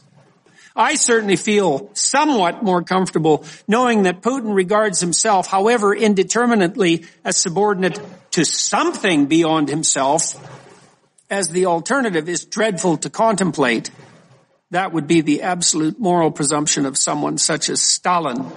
[0.75, 8.01] I certainly feel somewhat more comfortable knowing that Putin regards himself, however indeterminately, as subordinate
[8.33, 10.37] to something beyond himself,
[11.29, 13.91] as the alternative is dreadful to contemplate.
[14.71, 18.53] That would be the absolute moral presumption of someone such as Stalin.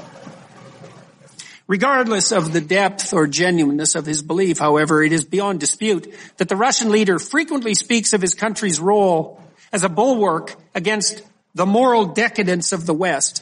[1.68, 6.50] Regardless of the depth or genuineness of his belief, however, it is beyond dispute that
[6.50, 11.22] the Russian leader frequently speaks of his country's role as a bulwark against
[11.56, 13.42] the moral decadence of the West.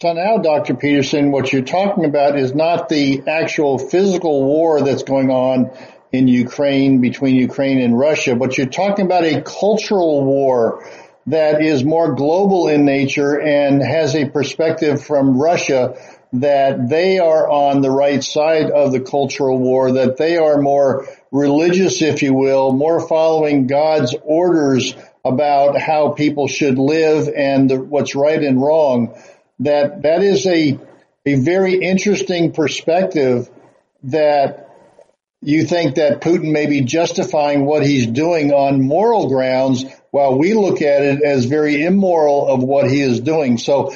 [0.00, 0.72] So now, Dr.
[0.74, 5.70] Peterson, what you're talking about is not the actual physical war that's going on
[6.12, 10.88] in Ukraine between Ukraine and Russia, but you're talking about a cultural war
[11.26, 15.96] that is more global in nature and has a perspective from Russia
[16.32, 21.06] that they are on the right side of the cultural war, that they are more
[21.32, 28.14] religious, if you will, more following God's orders about how people should live and what's
[28.14, 29.20] right and wrong,
[29.58, 30.78] that that is a,
[31.26, 33.50] a very interesting perspective
[34.04, 34.68] that
[35.42, 40.54] you think that Putin may be justifying what he's doing on moral grounds while we
[40.54, 43.58] look at it as very immoral of what he is doing.
[43.58, 43.94] So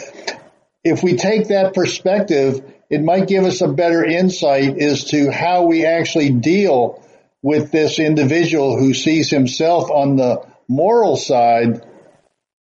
[0.83, 5.65] if we take that perspective, it might give us a better insight as to how
[5.65, 7.03] we actually deal
[7.43, 11.87] with this individual who sees himself on the moral side.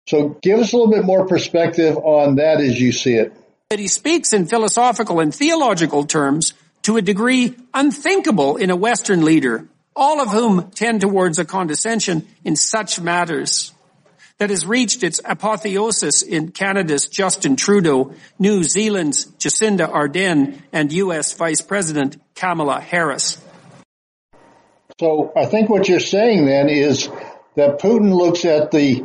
[0.08, 3.34] So give us a little bit more perspective on that as you see it.
[3.70, 9.26] That he speaks in philosophical and theological terms to a degree unthinkable in a Western
[9.26, 13.74] leader, all of whom tend towards a condescension in such matters
[14.38, 21.34] that has reached its apotheosis in Canada's Justin Trudeau, New Zealand's Jacinda Ardern, and U.S.
[21.34, 23.44] Vice President Kamala Harris.
[25.00, 27.10] So I think what you're saying then is
[27.56, 29.04] that Putin looks at the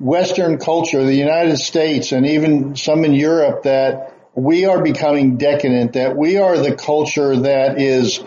[0.00, 5.94] Western culture, the United States, and even some in Europe that we are becoming decadent,
[5.94, 8.22] that we are the culture that is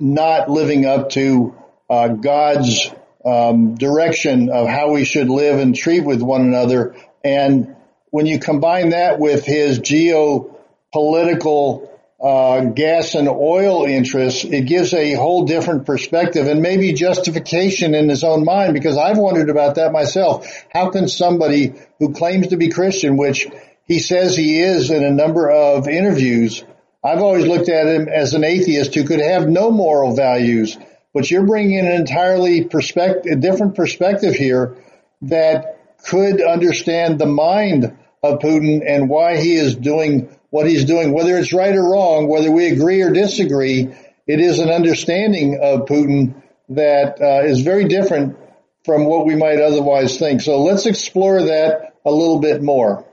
[0.00, 1.54] not living up to
[1.88, 2.90] uh, God's
[3.24, 6.94] um, direction of how we should live and treat with one another.
[7.22, 7.76] And
[8.10, 11.88] when you combine that with his geopolitical
[12.20, 18.08] uh, gas and oil interests, it gives a whole different perspective and maybe justification in
[18.08, 20.46] his own mind because I've wondered about that myself.
[20.70, 23.46] How can somebody who claims to be Christian, which
[23.84, 26.62] he says he is in a number of interviews,
[27.02, 30.76] I've always looked at him as an atheist who could have no moral values
[31.12, 34.76] but you're bringing in an entirely perspective, a different perspective here
[35.22, 41.12] that could understand the mind of Putin and why he is doing what he's doing,
[41.12, 43.88] whether it's right or wrong, whether we agree or disagree.
[44.26, 48.36] It is an understanding of Putin that uh, is very different
[48.84, 50.40] from what we might otherwise think.
[50.40, 53.04] So let's explore that a little bit more.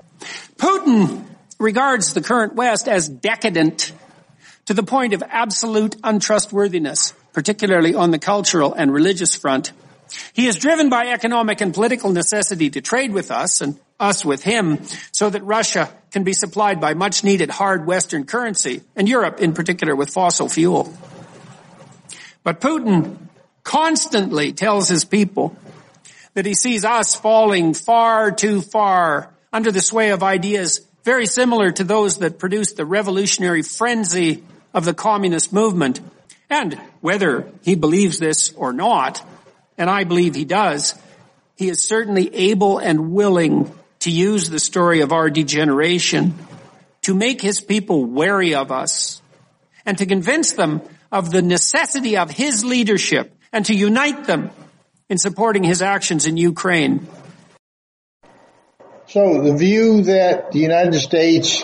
[0.58, 1.27] Putin
[1.60, 3.92] regards the current West as decadent
[4.66, 9.72] to the point of absolute untrustworthiness, particularly on the cultural and religious front.
[10.34, 14.44] He is driven by economic and political necessity to trade with us and us with
[14.44, 14.80] him
[15.12, 19.54] so that Russia can be supplied by much needed hard Western currency and Europe in
[19.54, 20.94] particular with fossil fuel.
[22.44, 23.18] But Putin
[23.64, 25.58] constantly tells his people
[26.36, 31.72] that he sees us falling far too far under the sway of ideas very similar
[31.72, 34.44] to those that produced the revolutionary frenzy
[34.74, 36.02] of the communist movement.
[36.50, 39.26] And whether he believes this or not,
[39.78, 40.96] and I believe he does,
[41.56, 46.34] he is certainly able and willing to use the story of our degeneration
[47.04, 49.22] to make his people wary of us
[49.86, 54.50] and to convince them of the necessity of his leadership and to unite them
[55.08, 57.08] in supporting his actions in Ukraine.
[59.10, 61.64] So the view that the United States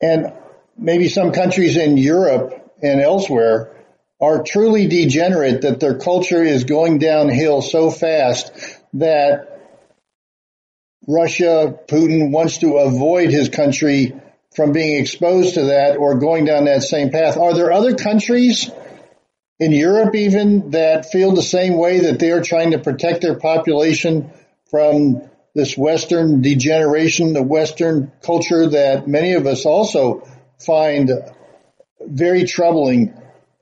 [0.00, 0.32] and
[0.78, 3.76] maybe some countries in Europe and elsewhere
[4.20, 8.52] are truly degenerate, that their culture is going downhill so fast
[8.94, 9.60] that
[11.08, 14.14] Russia, Putin wants to avoid his country
[14.54, 17.38] from being exposed to that or going down that same path.
[17.38, 18.70] Are there other countries
[19.58, 23.36] in Europe even that feel the same way that they are trying to protect their
[23.36, 24.30] population
[24.70, 30.28] from this Western degeneration, the Western culture that many of us also
[30.58, 31.10] find
[32.00, 33.14] very troubling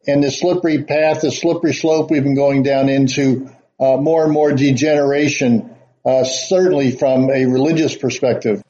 [0.07, 4.32] and the slippery path, the slippery slope we've been going down into uh, more and
[4.32, 8.62] more degeneration, uh, certainly from a religious perspective.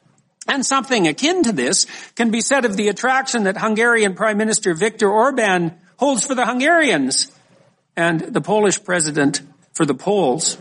[0.48, 4.74] And something akin to this can be said of the attraction that Hungarian Prime Minister
[4.74, 7.30] Viktor Orban holds for the Hungarians
[7.96, 9.42] and the Polish president
[9.74, 10.56] for the Poles.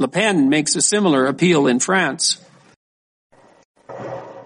[0.00, 2.42] Le Pen makes a similar appeal in France.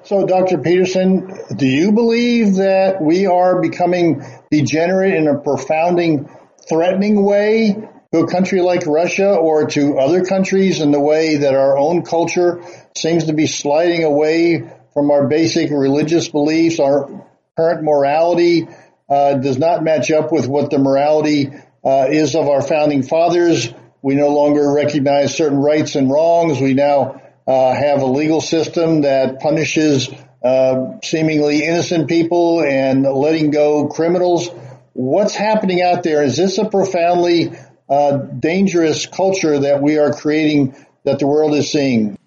[0.03, 0.59] So, Dr.
[0.59, 6.29] Peterson, do you believe that we are becoming degenerate in a profounding,
[6.69, 11.55] threatening way to a country like Russia or to other countries in the way that
[11.55, 12.63] our own culture
[12.97, 17.27] seems to be sliding away from our basic religious beliefs, our
[17.57, 18.67] current morality
[19.09, 21.51] uh, does not match up with what the morality
[21.85, 23.73] uh, is of our founding fathers.
[24.05, 26.61] We no longer recognize certain rights and wrongs.
[26.61, 30.11] We now uh, have a legal system that punishes
[30.45, 34.51] uh, seemingly innocent people and letting go criminals.
[34.93, 36.23] What's happening out there?
[36.23, 37.55] Is this a profoundly
[37.89, 42.19] uh, dangerous culture that we are creating that the world is seeing?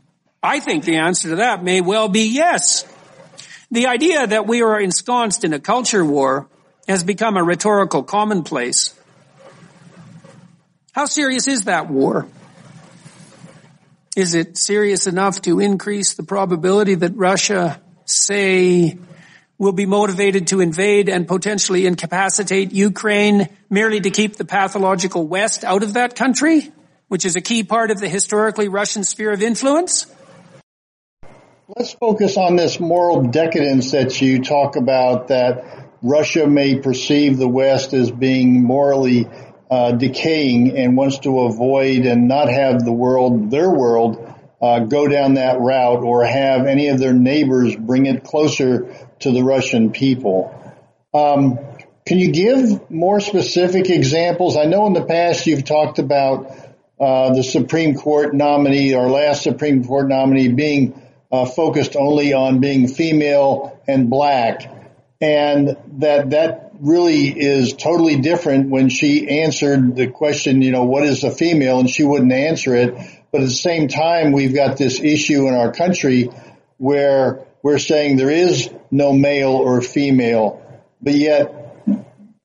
[0.42, 2.92] I think the answer to that may well be yes.
[3.70, 6.50] The idea that we are ensconced in a culture war
[6.88, 8.97] has become a rhetorical commonplace.
[10.98, 12.28] How serious is that war?
[14.16, 18.98] Is it serious enough to increase the probability that Russia, say,
[19.60, 25.64] will be motivated to invade and potentially incapacitate Ukraine merely to keep the pathological West
[25.64, 26.72] out of that country,
[27.10, 30.08] which is a key part of the historically Russian sphere of influence?
[31.68, 35.64] Let's focus on this moral decadence that you talk about that
[36.02, 39.28] Russia may perceive the West as being morally
[39.70, 45.08] uh, decaying and wants to avoid and not have the world, their world, uh, go
[45.08, 49.92] down that route or have any of their neighbors bring it closer to the Russian
[49.92, 50.54] people.
[51.14, 51.60] Um,
[52.06, 54.56] can you give more specific examples?
[54.56, 56.56] I know in the past you've talked about
[57.00, 61.02] uh, the Supreme Court nominee, our last Supreme Court nominee, being
[61.32, 64.72] uh, focused only on being female and black,
[65.20, 71.04] and that that really is totally different when she answered the question, you know, what
[71.04, 71.80] is a female?
[71.80, 72.96] And she wouldn't answer it.
[73.32, 76.30] But at the same time, we've got this issue in our country
[76.78, 80.62] where we're saying there is no male or female,
[81.02, 81.54] but yet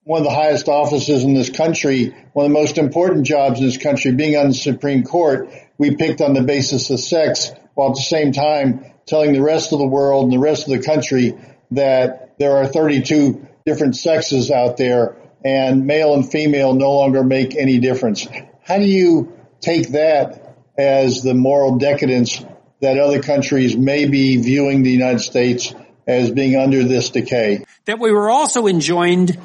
[0.05, 3.67] one of the highest offices in this country, one of the most important jobs in
[3.67, 7.91] this country, being on the Supreme Court, we picked on the basis of sex, while
[7.91, 10.85] at the same time telling the rest of the world and the rest of the
[10.85, 11.35] country
[11.71, 17.57] that there are 32 different sexes out there and male and female no longer make
[17.57, 18.27] any difference.
[18.63, 22.45] How do you take that as the moral decadence
[22.81, 25.75] that other countries may be viewing the United States
[26.07, 27.65] as being under this decay?
[27.85, 29.39] That we were also enjoined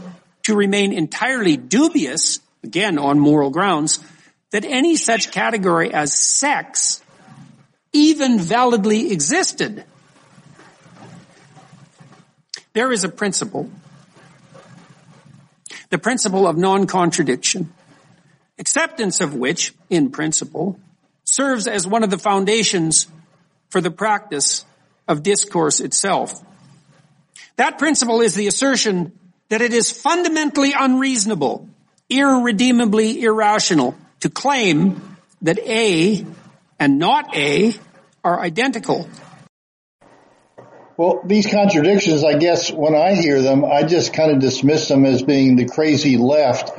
[0.43, 3.99] to remain entirely dubious, again on moral grounds,
[4.51, 7.01] that any such category as sex
[7.91, 9.84] even validly existed.
[12.74, 13.70] There is a principle,
[15.89, 17.73] the principle of non-contradiction,
[18.59, 20.80] acceptance of which, in principle,
[21.23, 23.07] serves as one of the foundations
[23.69, 24.65] for the practice
[25.07, 26.43] of discourse itself.
[27.57, 29.11] That principle is the assertion
[29.49, 31.67] that it is fundamentally unreasonable,
[32.09, 36.25] irredeemably irrational to claim that A
[36.80, 37.75] and not A
[38.23, 39.09] are identical.
[40.97, 45.05] Well, these contradictions, I guess when I hear them, I just kind of dismiss them
[45.05, 46.71] as being the crazy left.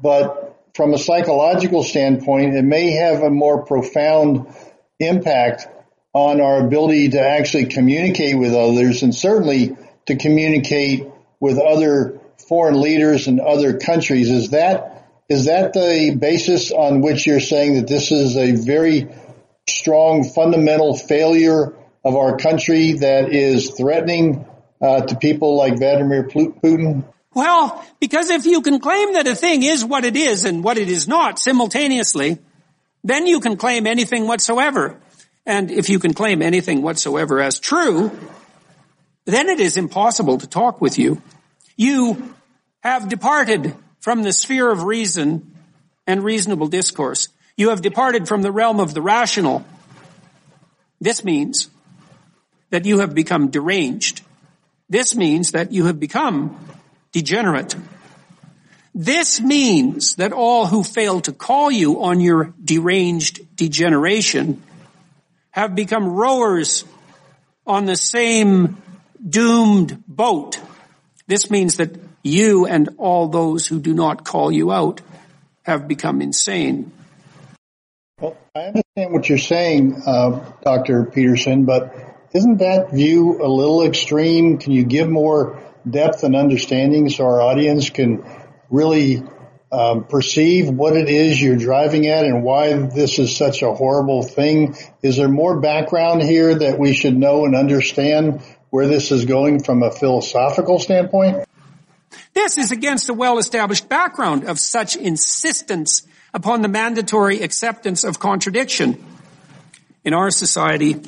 [0.00, 4.54] But from a psychological standpoint, it may have a more profound
[5.00, 5.66] impact
[6.12, 11.08] on our ability to actually communicate with others and certainly to communicate
[11.40, 14.30] with other foreign leaders and other countries.
[14.30, 19.08] Is that, is that the basis on which you're saying that this is a very
[19.68, 21.74] strong fundamental failure
[22.06, 24.46] of our country that is threatening
[24.80, 27.02] uh, to people like Vladimir Putin?
[27.34, 30.78] Well, because if you can claim that a thing is what it is and what
[30.78, 32.38] it is not simultaneously,
[33.02, 35.00] then you can claim anything whatsoever.
[35.44, 38.16] And if you can claim anything whatsoever as true,
[39.24, 41.20] then it is impossible to talk with you.
[41.76, 42.34] You
[42.84, 45.56] have departed from the sphere of reason
[46.06, 47.28] and reasonable discourse.
[47.56, 49.64] You have departed from the realm of the rational.
[51.00, 51.68] This means
[52.70, 54.22] that you have become deranged.
[54.88, 56.58] This means that you have become
[57.12, 57.74] degenerate.
[58.94, 64.62] This means that all who fail to call you on your deranged degeneration
[65.50, 66.84] have become rowers
[67.66, 68.80] on the same
[69.28, 70.60] doomed boat.
[71.26, 75.00] This means that you and all those who do not call you out
[75.62, 76.92] have become insane.
[78.20, 81.04] Well, I understand what you're saying, uh, Dr.
[81.04, 84.58] Peterson, but isn't that view a little extreme?
[84.58, 88.24] Can you give more depth and understanding so our audience can
[88.70, 89.22] really
[89.72, 94.22] um, perceive what it is you're driving at and why this is such a horrible
[94.22, 94.76] thing?
[95.02, 99.62] Is there more background here that we should know and understand where this is going
[99.62, 101.46] from a philosophical standpoint?
[102.34, 106.02] This is against a well-established background of such insistence
[106.34, 109.02] upon the mandatory acceptance of contradiction.
[110.04, 111.00] In our society,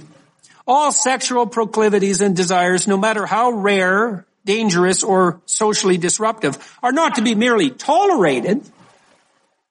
[0.68, 7.14] all sexual proclivities and desires, no matter how rare dangerous or socially disruptive are not
[7.14, 8.62] to be merely tolerated,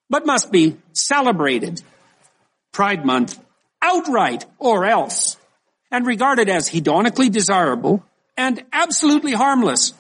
[0.10, 1.82] but must be celebrated.
[2.72, 3.40] Pride month
[3.82, 5.38] outright or else
[5.92, 8.04] and regarded as hedonically desirable
[8.36, 9.94] and absolutely harmless.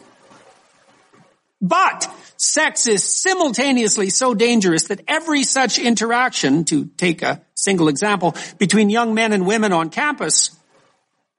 [1.62, 8.36] But sex is simultaneously so dangerous that every such interaction, to take a single example,
[8.58, 10.57] between young men and women on campus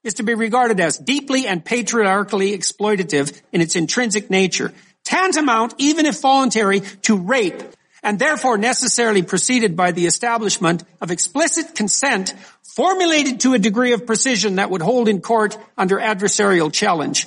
[0.04, 4.72] is to be regarded as deeply and patriarchally exploitative in its intrinsic nature,
[5.04, 7.62] tantamount, even if voluntary, to rape,
[8.02, 14.06] and therefore necessarily preceded by the establishment of explicit consent formulated to a degree of
[14.06, 17.26] precision that would hold in court under adversarial challenge.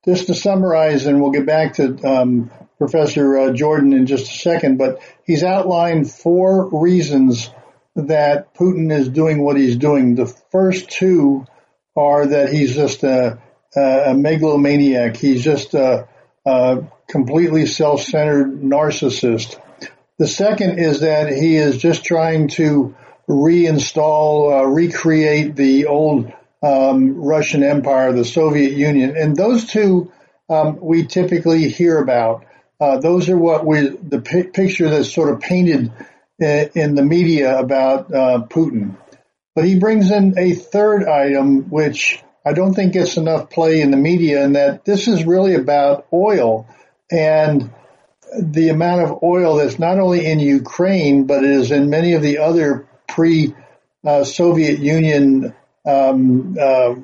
[0.05, 4.37] just to summarize, and we'll get back to um, Professor uh, Jordan in just a
[4.37, 7.49] second, but he's outlined four reasons
[7.95, 10.15] that Putin is doing what he's doing.
[10.15, 11.45] The first two
[11.95, 13.39] are that he's just a,
[13.79, 15.17] a megalomaniac.
[15.17, 16.07] He's just a,
[16.45, 19.59] a completely self-centered narcissist.
[20.17, 22.95] The second is that he is just trying to
[23.29, 26.31] reinstall, uh, recreate the old
[26.63, 30.11] um, Russian Empire, the Soviet Union, and those two
[30.49, 32.45] um, we typically hear about.
[32.79, 35.91] Uh, those are what we the picture that's sort of painted
[36.39, 38.95] in, in the media about uh, Putin.
[39.55, 43.91] But he brings in a third item, which I don't think gets enough play in
[43.91, 46.65] the media, and that this is really about oil
[47.11, 47.73] and
[48.39, 52.21] the amount of oil that's not only in Ukraine, but it is in many of
[52.21, 56.95] the other pre-Soviet uh, Union um, uh,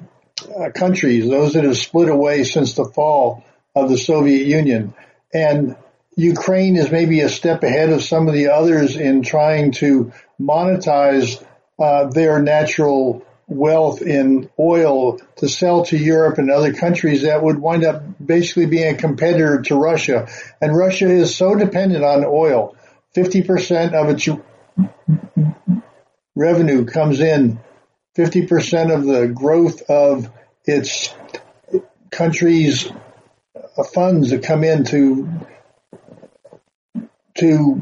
[0.74, 3.44] countries, those that have split away since the fall
[3.76, 4.94] of the Soviet Union.
[5.34, 5.76] And
[6.16, 11.44] Ukraine is maybe a step ahead of some of the others in trying to monetize
[11.80, 17.60] uh, their natural wealth in oil to sell to Europe and other countries that would
[17.60, 20.28] wind up basically being a competitor to Russia.
[20.62, 22.76] And Russia is so dependent on oil.
[23.16, 24.28] 50% of its
[26.36, 27.60] revenue comes in,
[28.18, 30.30] 50% of the growth of
[30.66, 31.14] its
[32.12, 32.92] country's
[33.94, 35.30] funds that come in to
[37.36, 37.82] to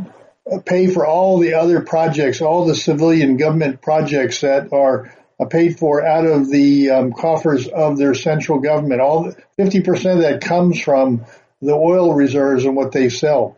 [0.65, 5.13] pay for all the other projects, all the civilian government projects that are
[5.45, 9.01] paid for out of the um, coffers of their central government.
[9.01, 11.25] All 50% of that comes from
[11.61, 13.57] the oil reserves and what they sell.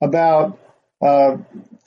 [0.00, 0.58] About
[1.00, 1.38] uh,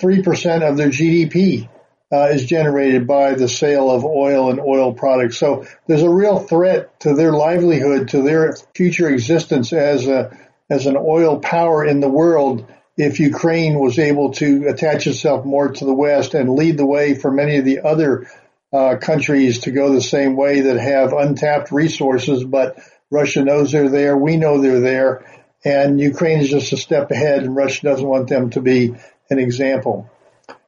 [0.01, 1.69] 3% of their GDP
[2.11, 5.37] uh, is generated by the sale of oil and oil products.
[5.37, 10.37] So there's a real threat to their livelihood, to their future existence as a
[10.71, 15.71] as an oil power in the world if Ukraine was able to attach itself more
[15.71, 18.27] to the West and lead the way for many of the other
[18.71, 22.77] uh, countries to go the same way that have untapped resources, but
[23.09, 24.15] Russia knows they're there.
[24.15, 25.25] We know they're there.
[25.65, 28.95] And Ukraine is just a step ahead and Russia doesn't want them to be
[29.29, 30.09] an example.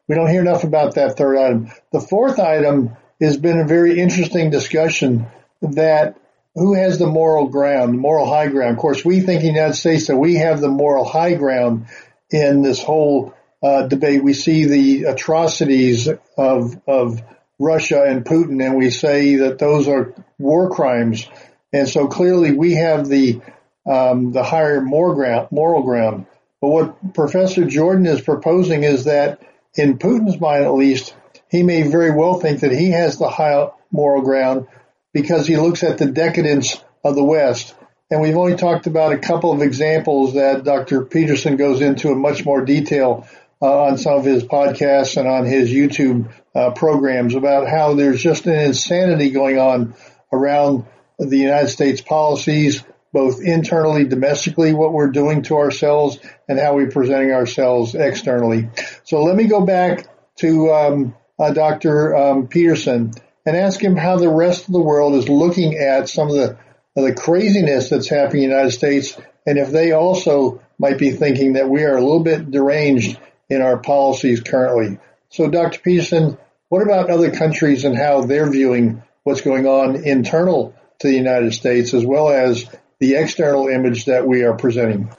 [0.07, 1.71] We don't hear enough about that third item.
[1.93, 5.27] The fourth item has been a very interesting discussion
[5.61, 6.17] that
[6.55, 8.75] who has the moral ground, the moral high ground.
[8.75, 11.85] Of course, we think in the United States that we have the moral high ground
[12.29, 13.33] in this whole
[13.63, 14.23] uh, debate.
[14.23, 17.21] We see the atrocities of of
[17.61, 21.27] Russia and Putin, and we say that those are war crimes.
[21.71, 23.41] And so clearly, we have the
[23.85, 26.25] um, the higher moral ground.
[26.59, 29.41] But what Professor Jordan is proposing is that,
[29.75, 31.15] in Putin's mind at least,
[31.49, 34.67] he may very well think that he has the high moral ground
[35.13, 37.73] because he looks at the decadence of the West
[38.11, 41.05] and we've only talked about a couple of examples that Dr.
[41.05, 43.25] Peterson goes into in much more detail
[43.67, 48.45] on some of his podcasts and on his YouTube uh, programs about how there's just
[48.47, 49.95] an insanity going on
[50.33, 50.85] around
[51.19, 52.83] the United States policies,
[53.13, 56.17] both internally, domestically, what we're doing to ourselves
[56.49, 58.69] and how we're presenting ourselves externally.
[59.03, 60.07] So let me go back
[60.37, 62.15] to um, uh, Dr.
[62.15, 63.11] Um, Peterson
[63.45, 66.57] and ask him how the rest of the world is looking at some of the
[66.95, 71.53] the craziness that's happening in the United States, and if they also might be thinking
[71.53, 73.17] that we are a little bit deranged
[73.51, 74.97] in our policies currently.
[75.29, 75.79] So, Dr.
[75.81, 76.37] Peterson,
[76.69, 81.53] what about other countries and how they're viewing what's going on internal to the United
[81.53, 82.65] States as well as
[82.99, 85.09] the external image that we are presenting?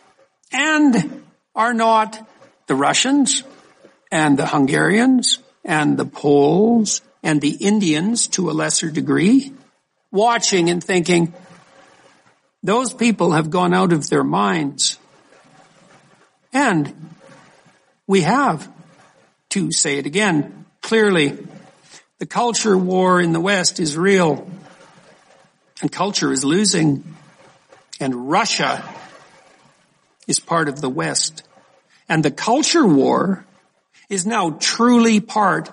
[0.51, 1.23] And
[1.55, 2.27] are not
[2.69, 3.43] the Russians
[4.11, 9.53] and the Hungarians and the Poles and the Indians to a lesser degree
[10.11, 11.35] watching and thinking,
[12.63, 14.99] those people have gone out of their minds.
[16.53, 17.12] And
[18.13, 18.71] we have,
[19.49, 21.39] to say it again, clearly,
[22.19, 24.47] the culture war in the West is real.
[25.81, 27.05] And culture is losing.
[28.01, 28.87] And Russia
[30.27, 31.43] is part of the West.
[32.07, 33.47] And the culture war
[34.11, 35.71] is now truly part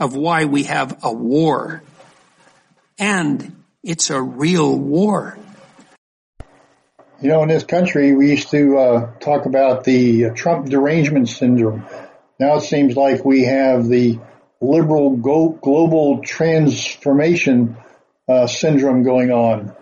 [0.00, 1.82] of why we have a war.
[2.98, 5.36] And it's a real war.
[7.20, 11.86] You know, in this country, we used to uh, talk about the Trump derangement syndrome.
[12.40, 14.18] Now it seems like we have the
[14.60, 17.76] liberal global transformation
[18.28, 19.74] uh, syndrome going on.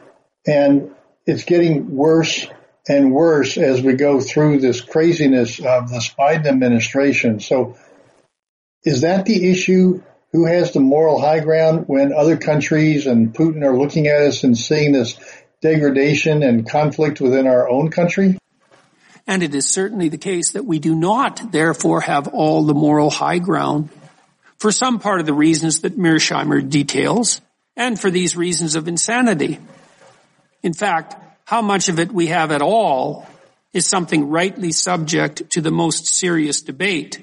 [0.46, 0.94] And
[1.26, 2.46] it's getting worse
[2.86, 7.40] and worse as we go through this craziness of this Biden administration.
[7.40, 7.76] So
[8.84, 10.02] is that the issue?
[10.32, 14.44] Who has the moral high ground when other countries and Putin are looking at us
[14.44, 15.14] and seeing this
[15.62, 18.36] degradation and conflict within our own country?
[19.26, 23.08] And it is certainly the case that we do not, therefore, have all the moral
[23.08, 23.88] high ground
[24.58, 27.40] for some part of the reasons that Mearsheimer details
[27.76, 29.58] and for these reasons of insanity.
[30.62, 33.26] In fact, how much of it we have at all
[33.72, 37.18] is something rightly subject to the most serious debate.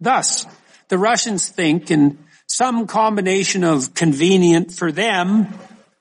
[0.00, 0.46] Thus,
[0.88, 5.52] the Russians think in some combination of convenient for them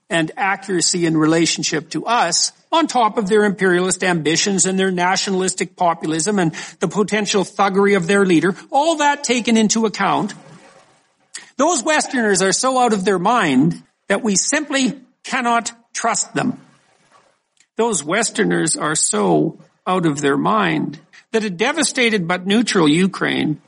[0.09, 5.75] and accuracy in relationship to us on top of their imperialist ambitions and their nationalistic
[5.75, 10.33] populism and the potential thuggery of their leader, all that taken into account,
[11.57, 16.59] those Westerners are so out of their mind that we simply cannot trust them.
[17.75, 20.99] Those Westerners are so out of their mind
[21.31, 23.61] that a devastated but neutral Ukraine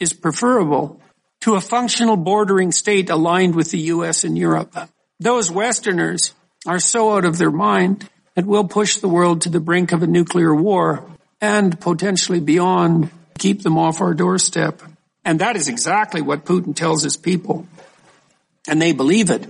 [0.00, 1.00] is preferable
[1.40, 4.74] to a functional bordering state aligned with the US and Europe.
[5.18, 6.34] Those Westerners
[6.66, 10.02] are so out of their mind that will push the world to the brink of
[10.02, 11.04] a nuclear war
[11.40, 14.82] and potentially beyond, keep them off our doorstep.
[15.24, 17.66] And that is exactly what Putin tells his people.
[18.68, 19.46] And they believe it.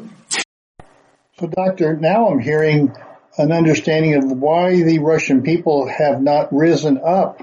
[1.39, 2.95] So doctor, now I'm hearing
[3.37, 7.43] an understanding of why the Russian people have not risen up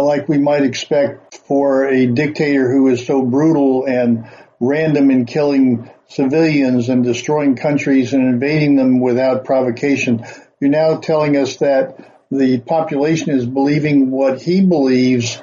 [0.00, 4.28] like we might expect for a dictator who is so brutal and
[4.60, 10.24] random in killing civilians and destroying countries and invading them without provocation.
[10.60, 11.98] You're now telling us that
[12.30, 15.40] the population is believing what he believes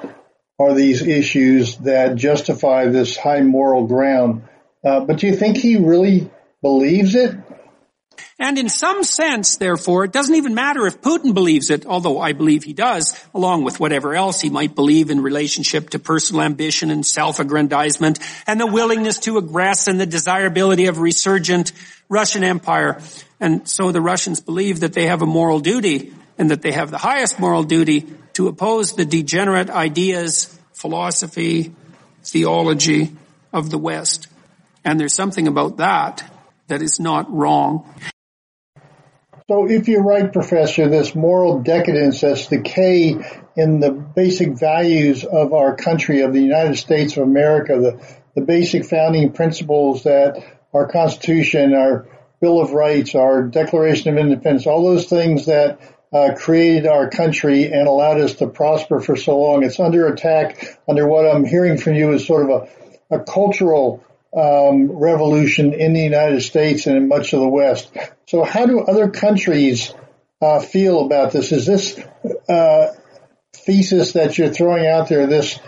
[0.58, 4.42] are these issues that justify this high moral ground.
[4.84, 6.30] Uh, but do you think he really
[6.62, 7.34] believes it?
[8.40, 12.32] And in some sense, therefore, it doesn't even matter if Putin believes it, although I
[12.32, 16.90] believe he does, along with whatever else he might believe in relationship to personal ambition
[16.90, 21.72] and self-aggrandizement and the willingness to aggress and the desirability of resurgent
[22.08, 23.02] Russian empire.
[23.40, 26.90] And so the Russians believe that they have a moral duty and that they have
[26.90, 31.74] the highest moral duty to oppose the degenerate ideas, philosophy,
[32.24, 33.14] theology
[33.52, 34.28] of the West.
[34.82, 36.24] And there's something about that
[36.68, 37.84] that is not wrong.
[39.50, 43.16] So if you're right, Professor, this moral decadence, this decay
[43.56, 48.42] in the basic values of our country, of the United States of America, the, the
[48.42, 50.40] basic founding principles that
[50.72, 52.06] our Constitution, our
[52.40, 55.80] Bill of Rights, our Declaration of Independence, all those things that
[56.12, 59.64] uh, created our country and allowed us to prosper for so long.
[59.64, 62.68] It's under attack under what I'm hearing from you is sort of
[63.10, 64.04] a, a cultural
[64.36, 67.90] um, revolution in the United States and in much of the West.
[68.26, 69.92] So, how do other countries
[70.40, 71.52] uh, feel about this?
[71.52, 71.98] Is this
[72.48, 72.88] uh,
[73.52, 75.58] thesis that you're throwing out there, this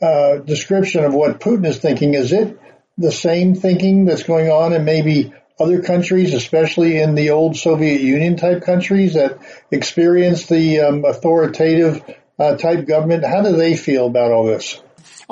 [0.00, 2.58] uh, description of what Putin is thinking, is it
[2.98, 8.00] the same thinking that's going on in maybe other countries, especially in the old Soviet
[8.00, 9.38] Union type countries that
[9.70, 12.02] experienced the um, authoritative
[12.38, 13.24] uh, type government?
[13.24, 14.82] How do they feel about all this?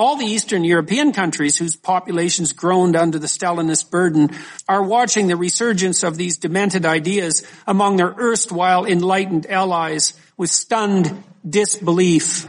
[0.01, 4.31] All the Eastern European countries whose populations groaned under the Stalinist burden
[4.67, 11.23] are watching the resurgence of these demented ideas among their erstwhile enlightened allies with stunned
[11.47, 12.47] disbelief.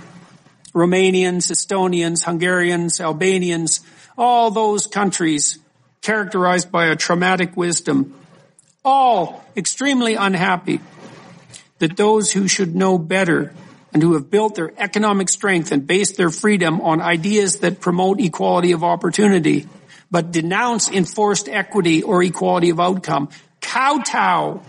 [0.73, 3.81] Romanians, Estonians, Hungarians, Albanians,
[4.17, 5.59] all those countries
[6.01, 8.17] characterized by a traumatic wisdom,
[8.85, 10.79] all extremely unhappy
[11.79, 13.53] that those who should know better
[13.93, 18.19] and who have built their economic strength and based their freedom on ideas that promote
[18.19, 19.67] equality of opportunity,
[20.09, 23.29] but denounce enforced equity or equality of outcome,
[23.59, 24.61] kowtow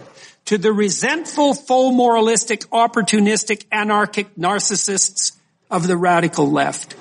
[0.46, 5.36] to the resentful, faux moralistic, opportunistic, anarchic narcissists
[5.70, 6.94] of the radical left.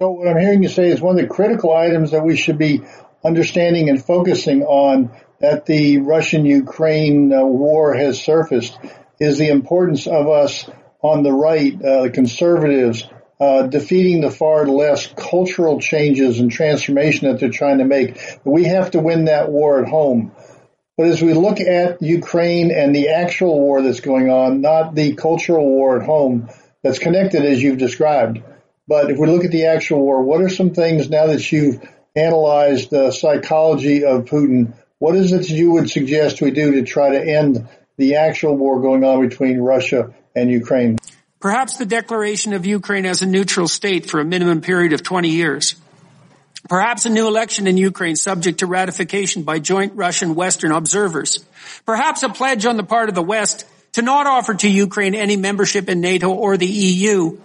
[0.00, 2.58] So what I'm hearing you say is one of the critical items that we should
[2.58, 2.82] be
[3.24, 5.10] understanding and focusing on
[5.40, 8.78] that the Russian-Ukraine uh, war has surfaced
[9.18, 10.68] is the importance of us
[11.02, 13.04] on the right, uh, the conservatives,
[13.38, 18.18] uh, defeating the far left cultural changes and transformation that they're trying to make.
[18.44, 20.32] We have to win that war at home.
[20.96, 25.14] But as we look at Ukraine and the actual war that's going on, not the
[25.14, 26.48] cultural war at home
[26.82, 28.42] that's connected as you've described,
[28.88, 31.80] But if we look at the actual war, what are some things now that you've
[32.14, 34.74] analyzed the psychology of Putin?
[34.98, 37.68] What is it you would suggest we do to try to end
[37.98, 40.98] the actual war going on between Russia and Ukraine?
[41.40, 45.30] Perhaps the declaration of Ukraine as a neutral state for a minimum period of 20
[45.30, 45.74] years.
[46.68, 51.44] Perhaps a new election in Ukraine subject to ratification by joint Russian Western observers.
[51.84, 55.36] Perhaps a pledge on the part of the West to not offer to Ukraine any
[55.36, 57.38] membership in NATO or the EU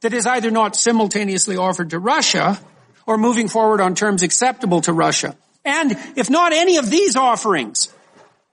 [0.00, 2.58] that is either not simultaneously offered to Russia
[3.06, 5.36] or moving forward on terms acceptable to Russia.
[5.64, 7.87] And if not any of these offerings,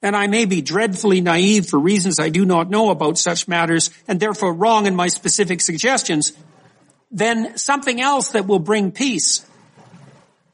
[0.01, 3.89] and I may be dreadfully naive for reasons I do not know about such matters
[4.07, 6.33] and therefore wrong in my specific suggestions,
[7.11, 9.45] then something else that will bring peace.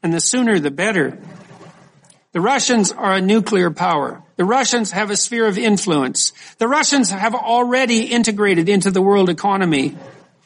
[0.02, 1.18] And the sooner the better.
[2.32, 4.22] The Russians are a nuclear power.
[4.36, 6.32] The Russians have a sphere of influence.
[6.58, 9.96] The Russians have already integrated into the world economy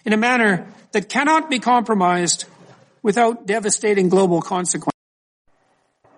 [0.04, 2.46] in a manner that cannot be compromised
[3.02, 4.92] without devastating global consequences.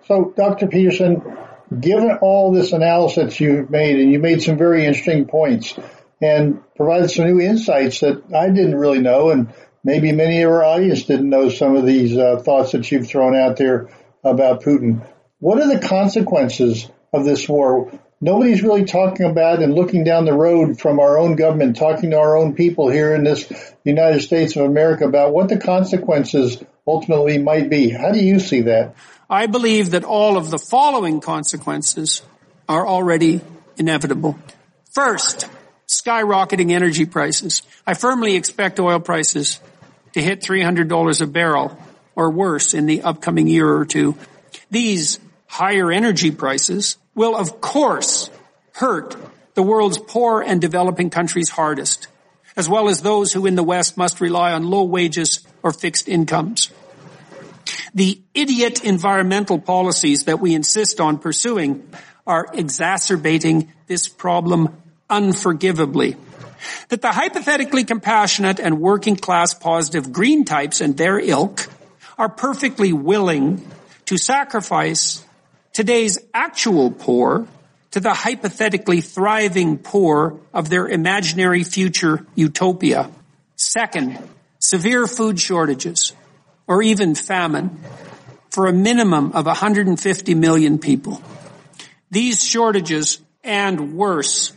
[0.07, 0.67] So, Dr.
[0.67, 1.21] Peterson,
[1.77, 5.77] given all this analysis you've made, and you made some very interesting points
[6.21, 9.53] and provided some new insights that I didn't really know, and
[9.83, 13.35] maybe many of our audience didn't know some of these uh, thoughts that you've thrown
[13.35, 13.89] out there
[14.23, 15.07] about Putin.
[15.39, 17.91] What are the consequences of this war?
[18.21, 22.19] Nobody's really talking about and looking down the road from our own government, talking to
[22.19, 23.49] our own people here in this
[23.85, 27.89] United States of America about what the consequences ultimately might be.
[27.89, 28.95] How do you see that?
[29.29, 32.23] I believe that all of the following consequences
[32.67, 33.41] are already
[33.77, 34.39] inevitable.
[34.91, 35.47] First,
[35.87, 37.61] skyrocketing energy prices.
[37.85, 39.59] I firmly expect oil prices
[40.13, 41.77] to hit $300 a barrel
[42.15, 44.17] or worse in the upcoming year or two.
[44.71, 48.29] These higher energy prices will of course
[48.73, 49.15] hurt
[49.53, 52.07] the world's poor and developing countries hardest,
[52.55, 56.07] as well as those who in the West must rely on low wages or fixed
[56.07, 56.71] incomes.
[57.93, 61.87] The idiot environmental policies that we insist on pursuing
[62.27, 64.75] are exacerbating this problem
[65.09, 66.15] unforgivably.
[66.89, 71.67] That the hypothetically compassionate and working class positive green types and their ilk
[72.17, 73.65] are perfectly willing
[74.05, 75.23] to sacrifice
[75.73, 77.47] today's actual poor
[77.91, 83.09] to the hypothetically thriving poor of their imaginary future utopia.
[83.55, 84.19] Second,
[84.59, 86.13] severe food shortages
[86.69, 87.77] or even famine
[88.51, 91.21] for a minimum of 150 million people.
[92.11, 94.53] These shortages and worse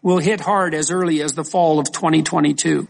[0.00, 2.86] will hit hard as early as the fall of 2022.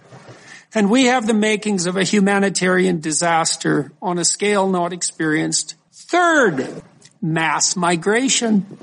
[0.74, 5.74] And we have the makings of a humanitarian disaster on a scale not experienced.
[5.92, 6.82] Third,
[7.22, 8.78] mass migration.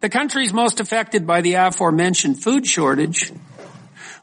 [0.00, 3.32] The countries most affected by the aforementioned food shortage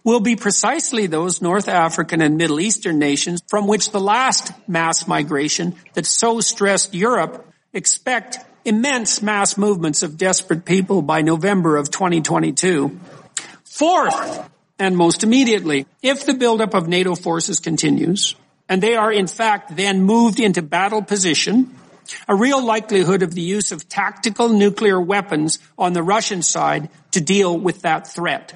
[0.08, 5.06] will be precisely those North African and Middle Eastern nations from which the last mass
[5.06, 11.92] migration that so stressed Europe expect immense mass movements of desperate people by November of
[11.92, 12.98] 2022.
[13.66, 14.50] Fourth,
[14.80, 18.34] and most immediately, if the buildup of NATO forces continues,
[18.70, 21.76] and they are in fact then moved into battle position,
[22.30, 27.20] a real likelihood of the use of tactical nuclear weapons on the Russian side to
[27.20, 28.54] deal with that threat.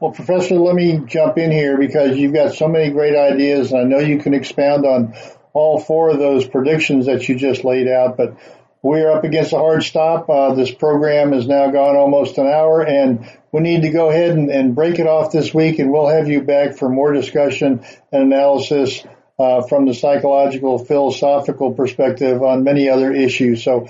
[0.00, 3.82] Well, Professor, let me jump in here because you've got so many great ideas, and
[3.82, 5.14] I know you can expound on
[5.52, 8.16] all four of those predictions that you just laid out.
[8.16, 8.38] But
[8.80, 10.30] we're up against a hard stop.
[10.30, 14.30] Uh, this program has now gone almost an hour, and we need to go ahead
[14.30, 17.84] and, and break it off this week, and we'll have you back for more discussion
[18.10, 19.04] and analysis
[19.38, 23.62] uh, from the psychological, philosophical perspective on many other issues.
[23.62, 23.88] So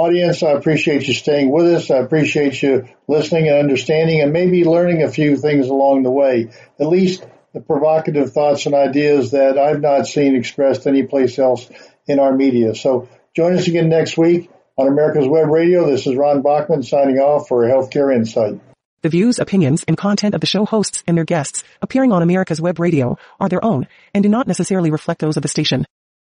[0.00, 1.90] Audience, I appreciate you staying with us.
[1.90, 6.48] I appreciate you listening and understanding and maybe learning a few things along the way.
[6.80, 7.22] At least
[7.52, 11.68] the provocative thoughts and ideas that I've not seen expressed anyplace else
[12.06, 12.74] in our media.
[12.74, 15.90] So join us again next week on America's Web Radio.
[15.90, 18.58] This is Ron Bachman signing off for Healthcare Insight.
[19.02, 22.58] The views, opinions, and content of the show hosts and their guests appearing on America's
[22.58, 25.84] Web Radio are their own and do not necessarily reflect those of the station.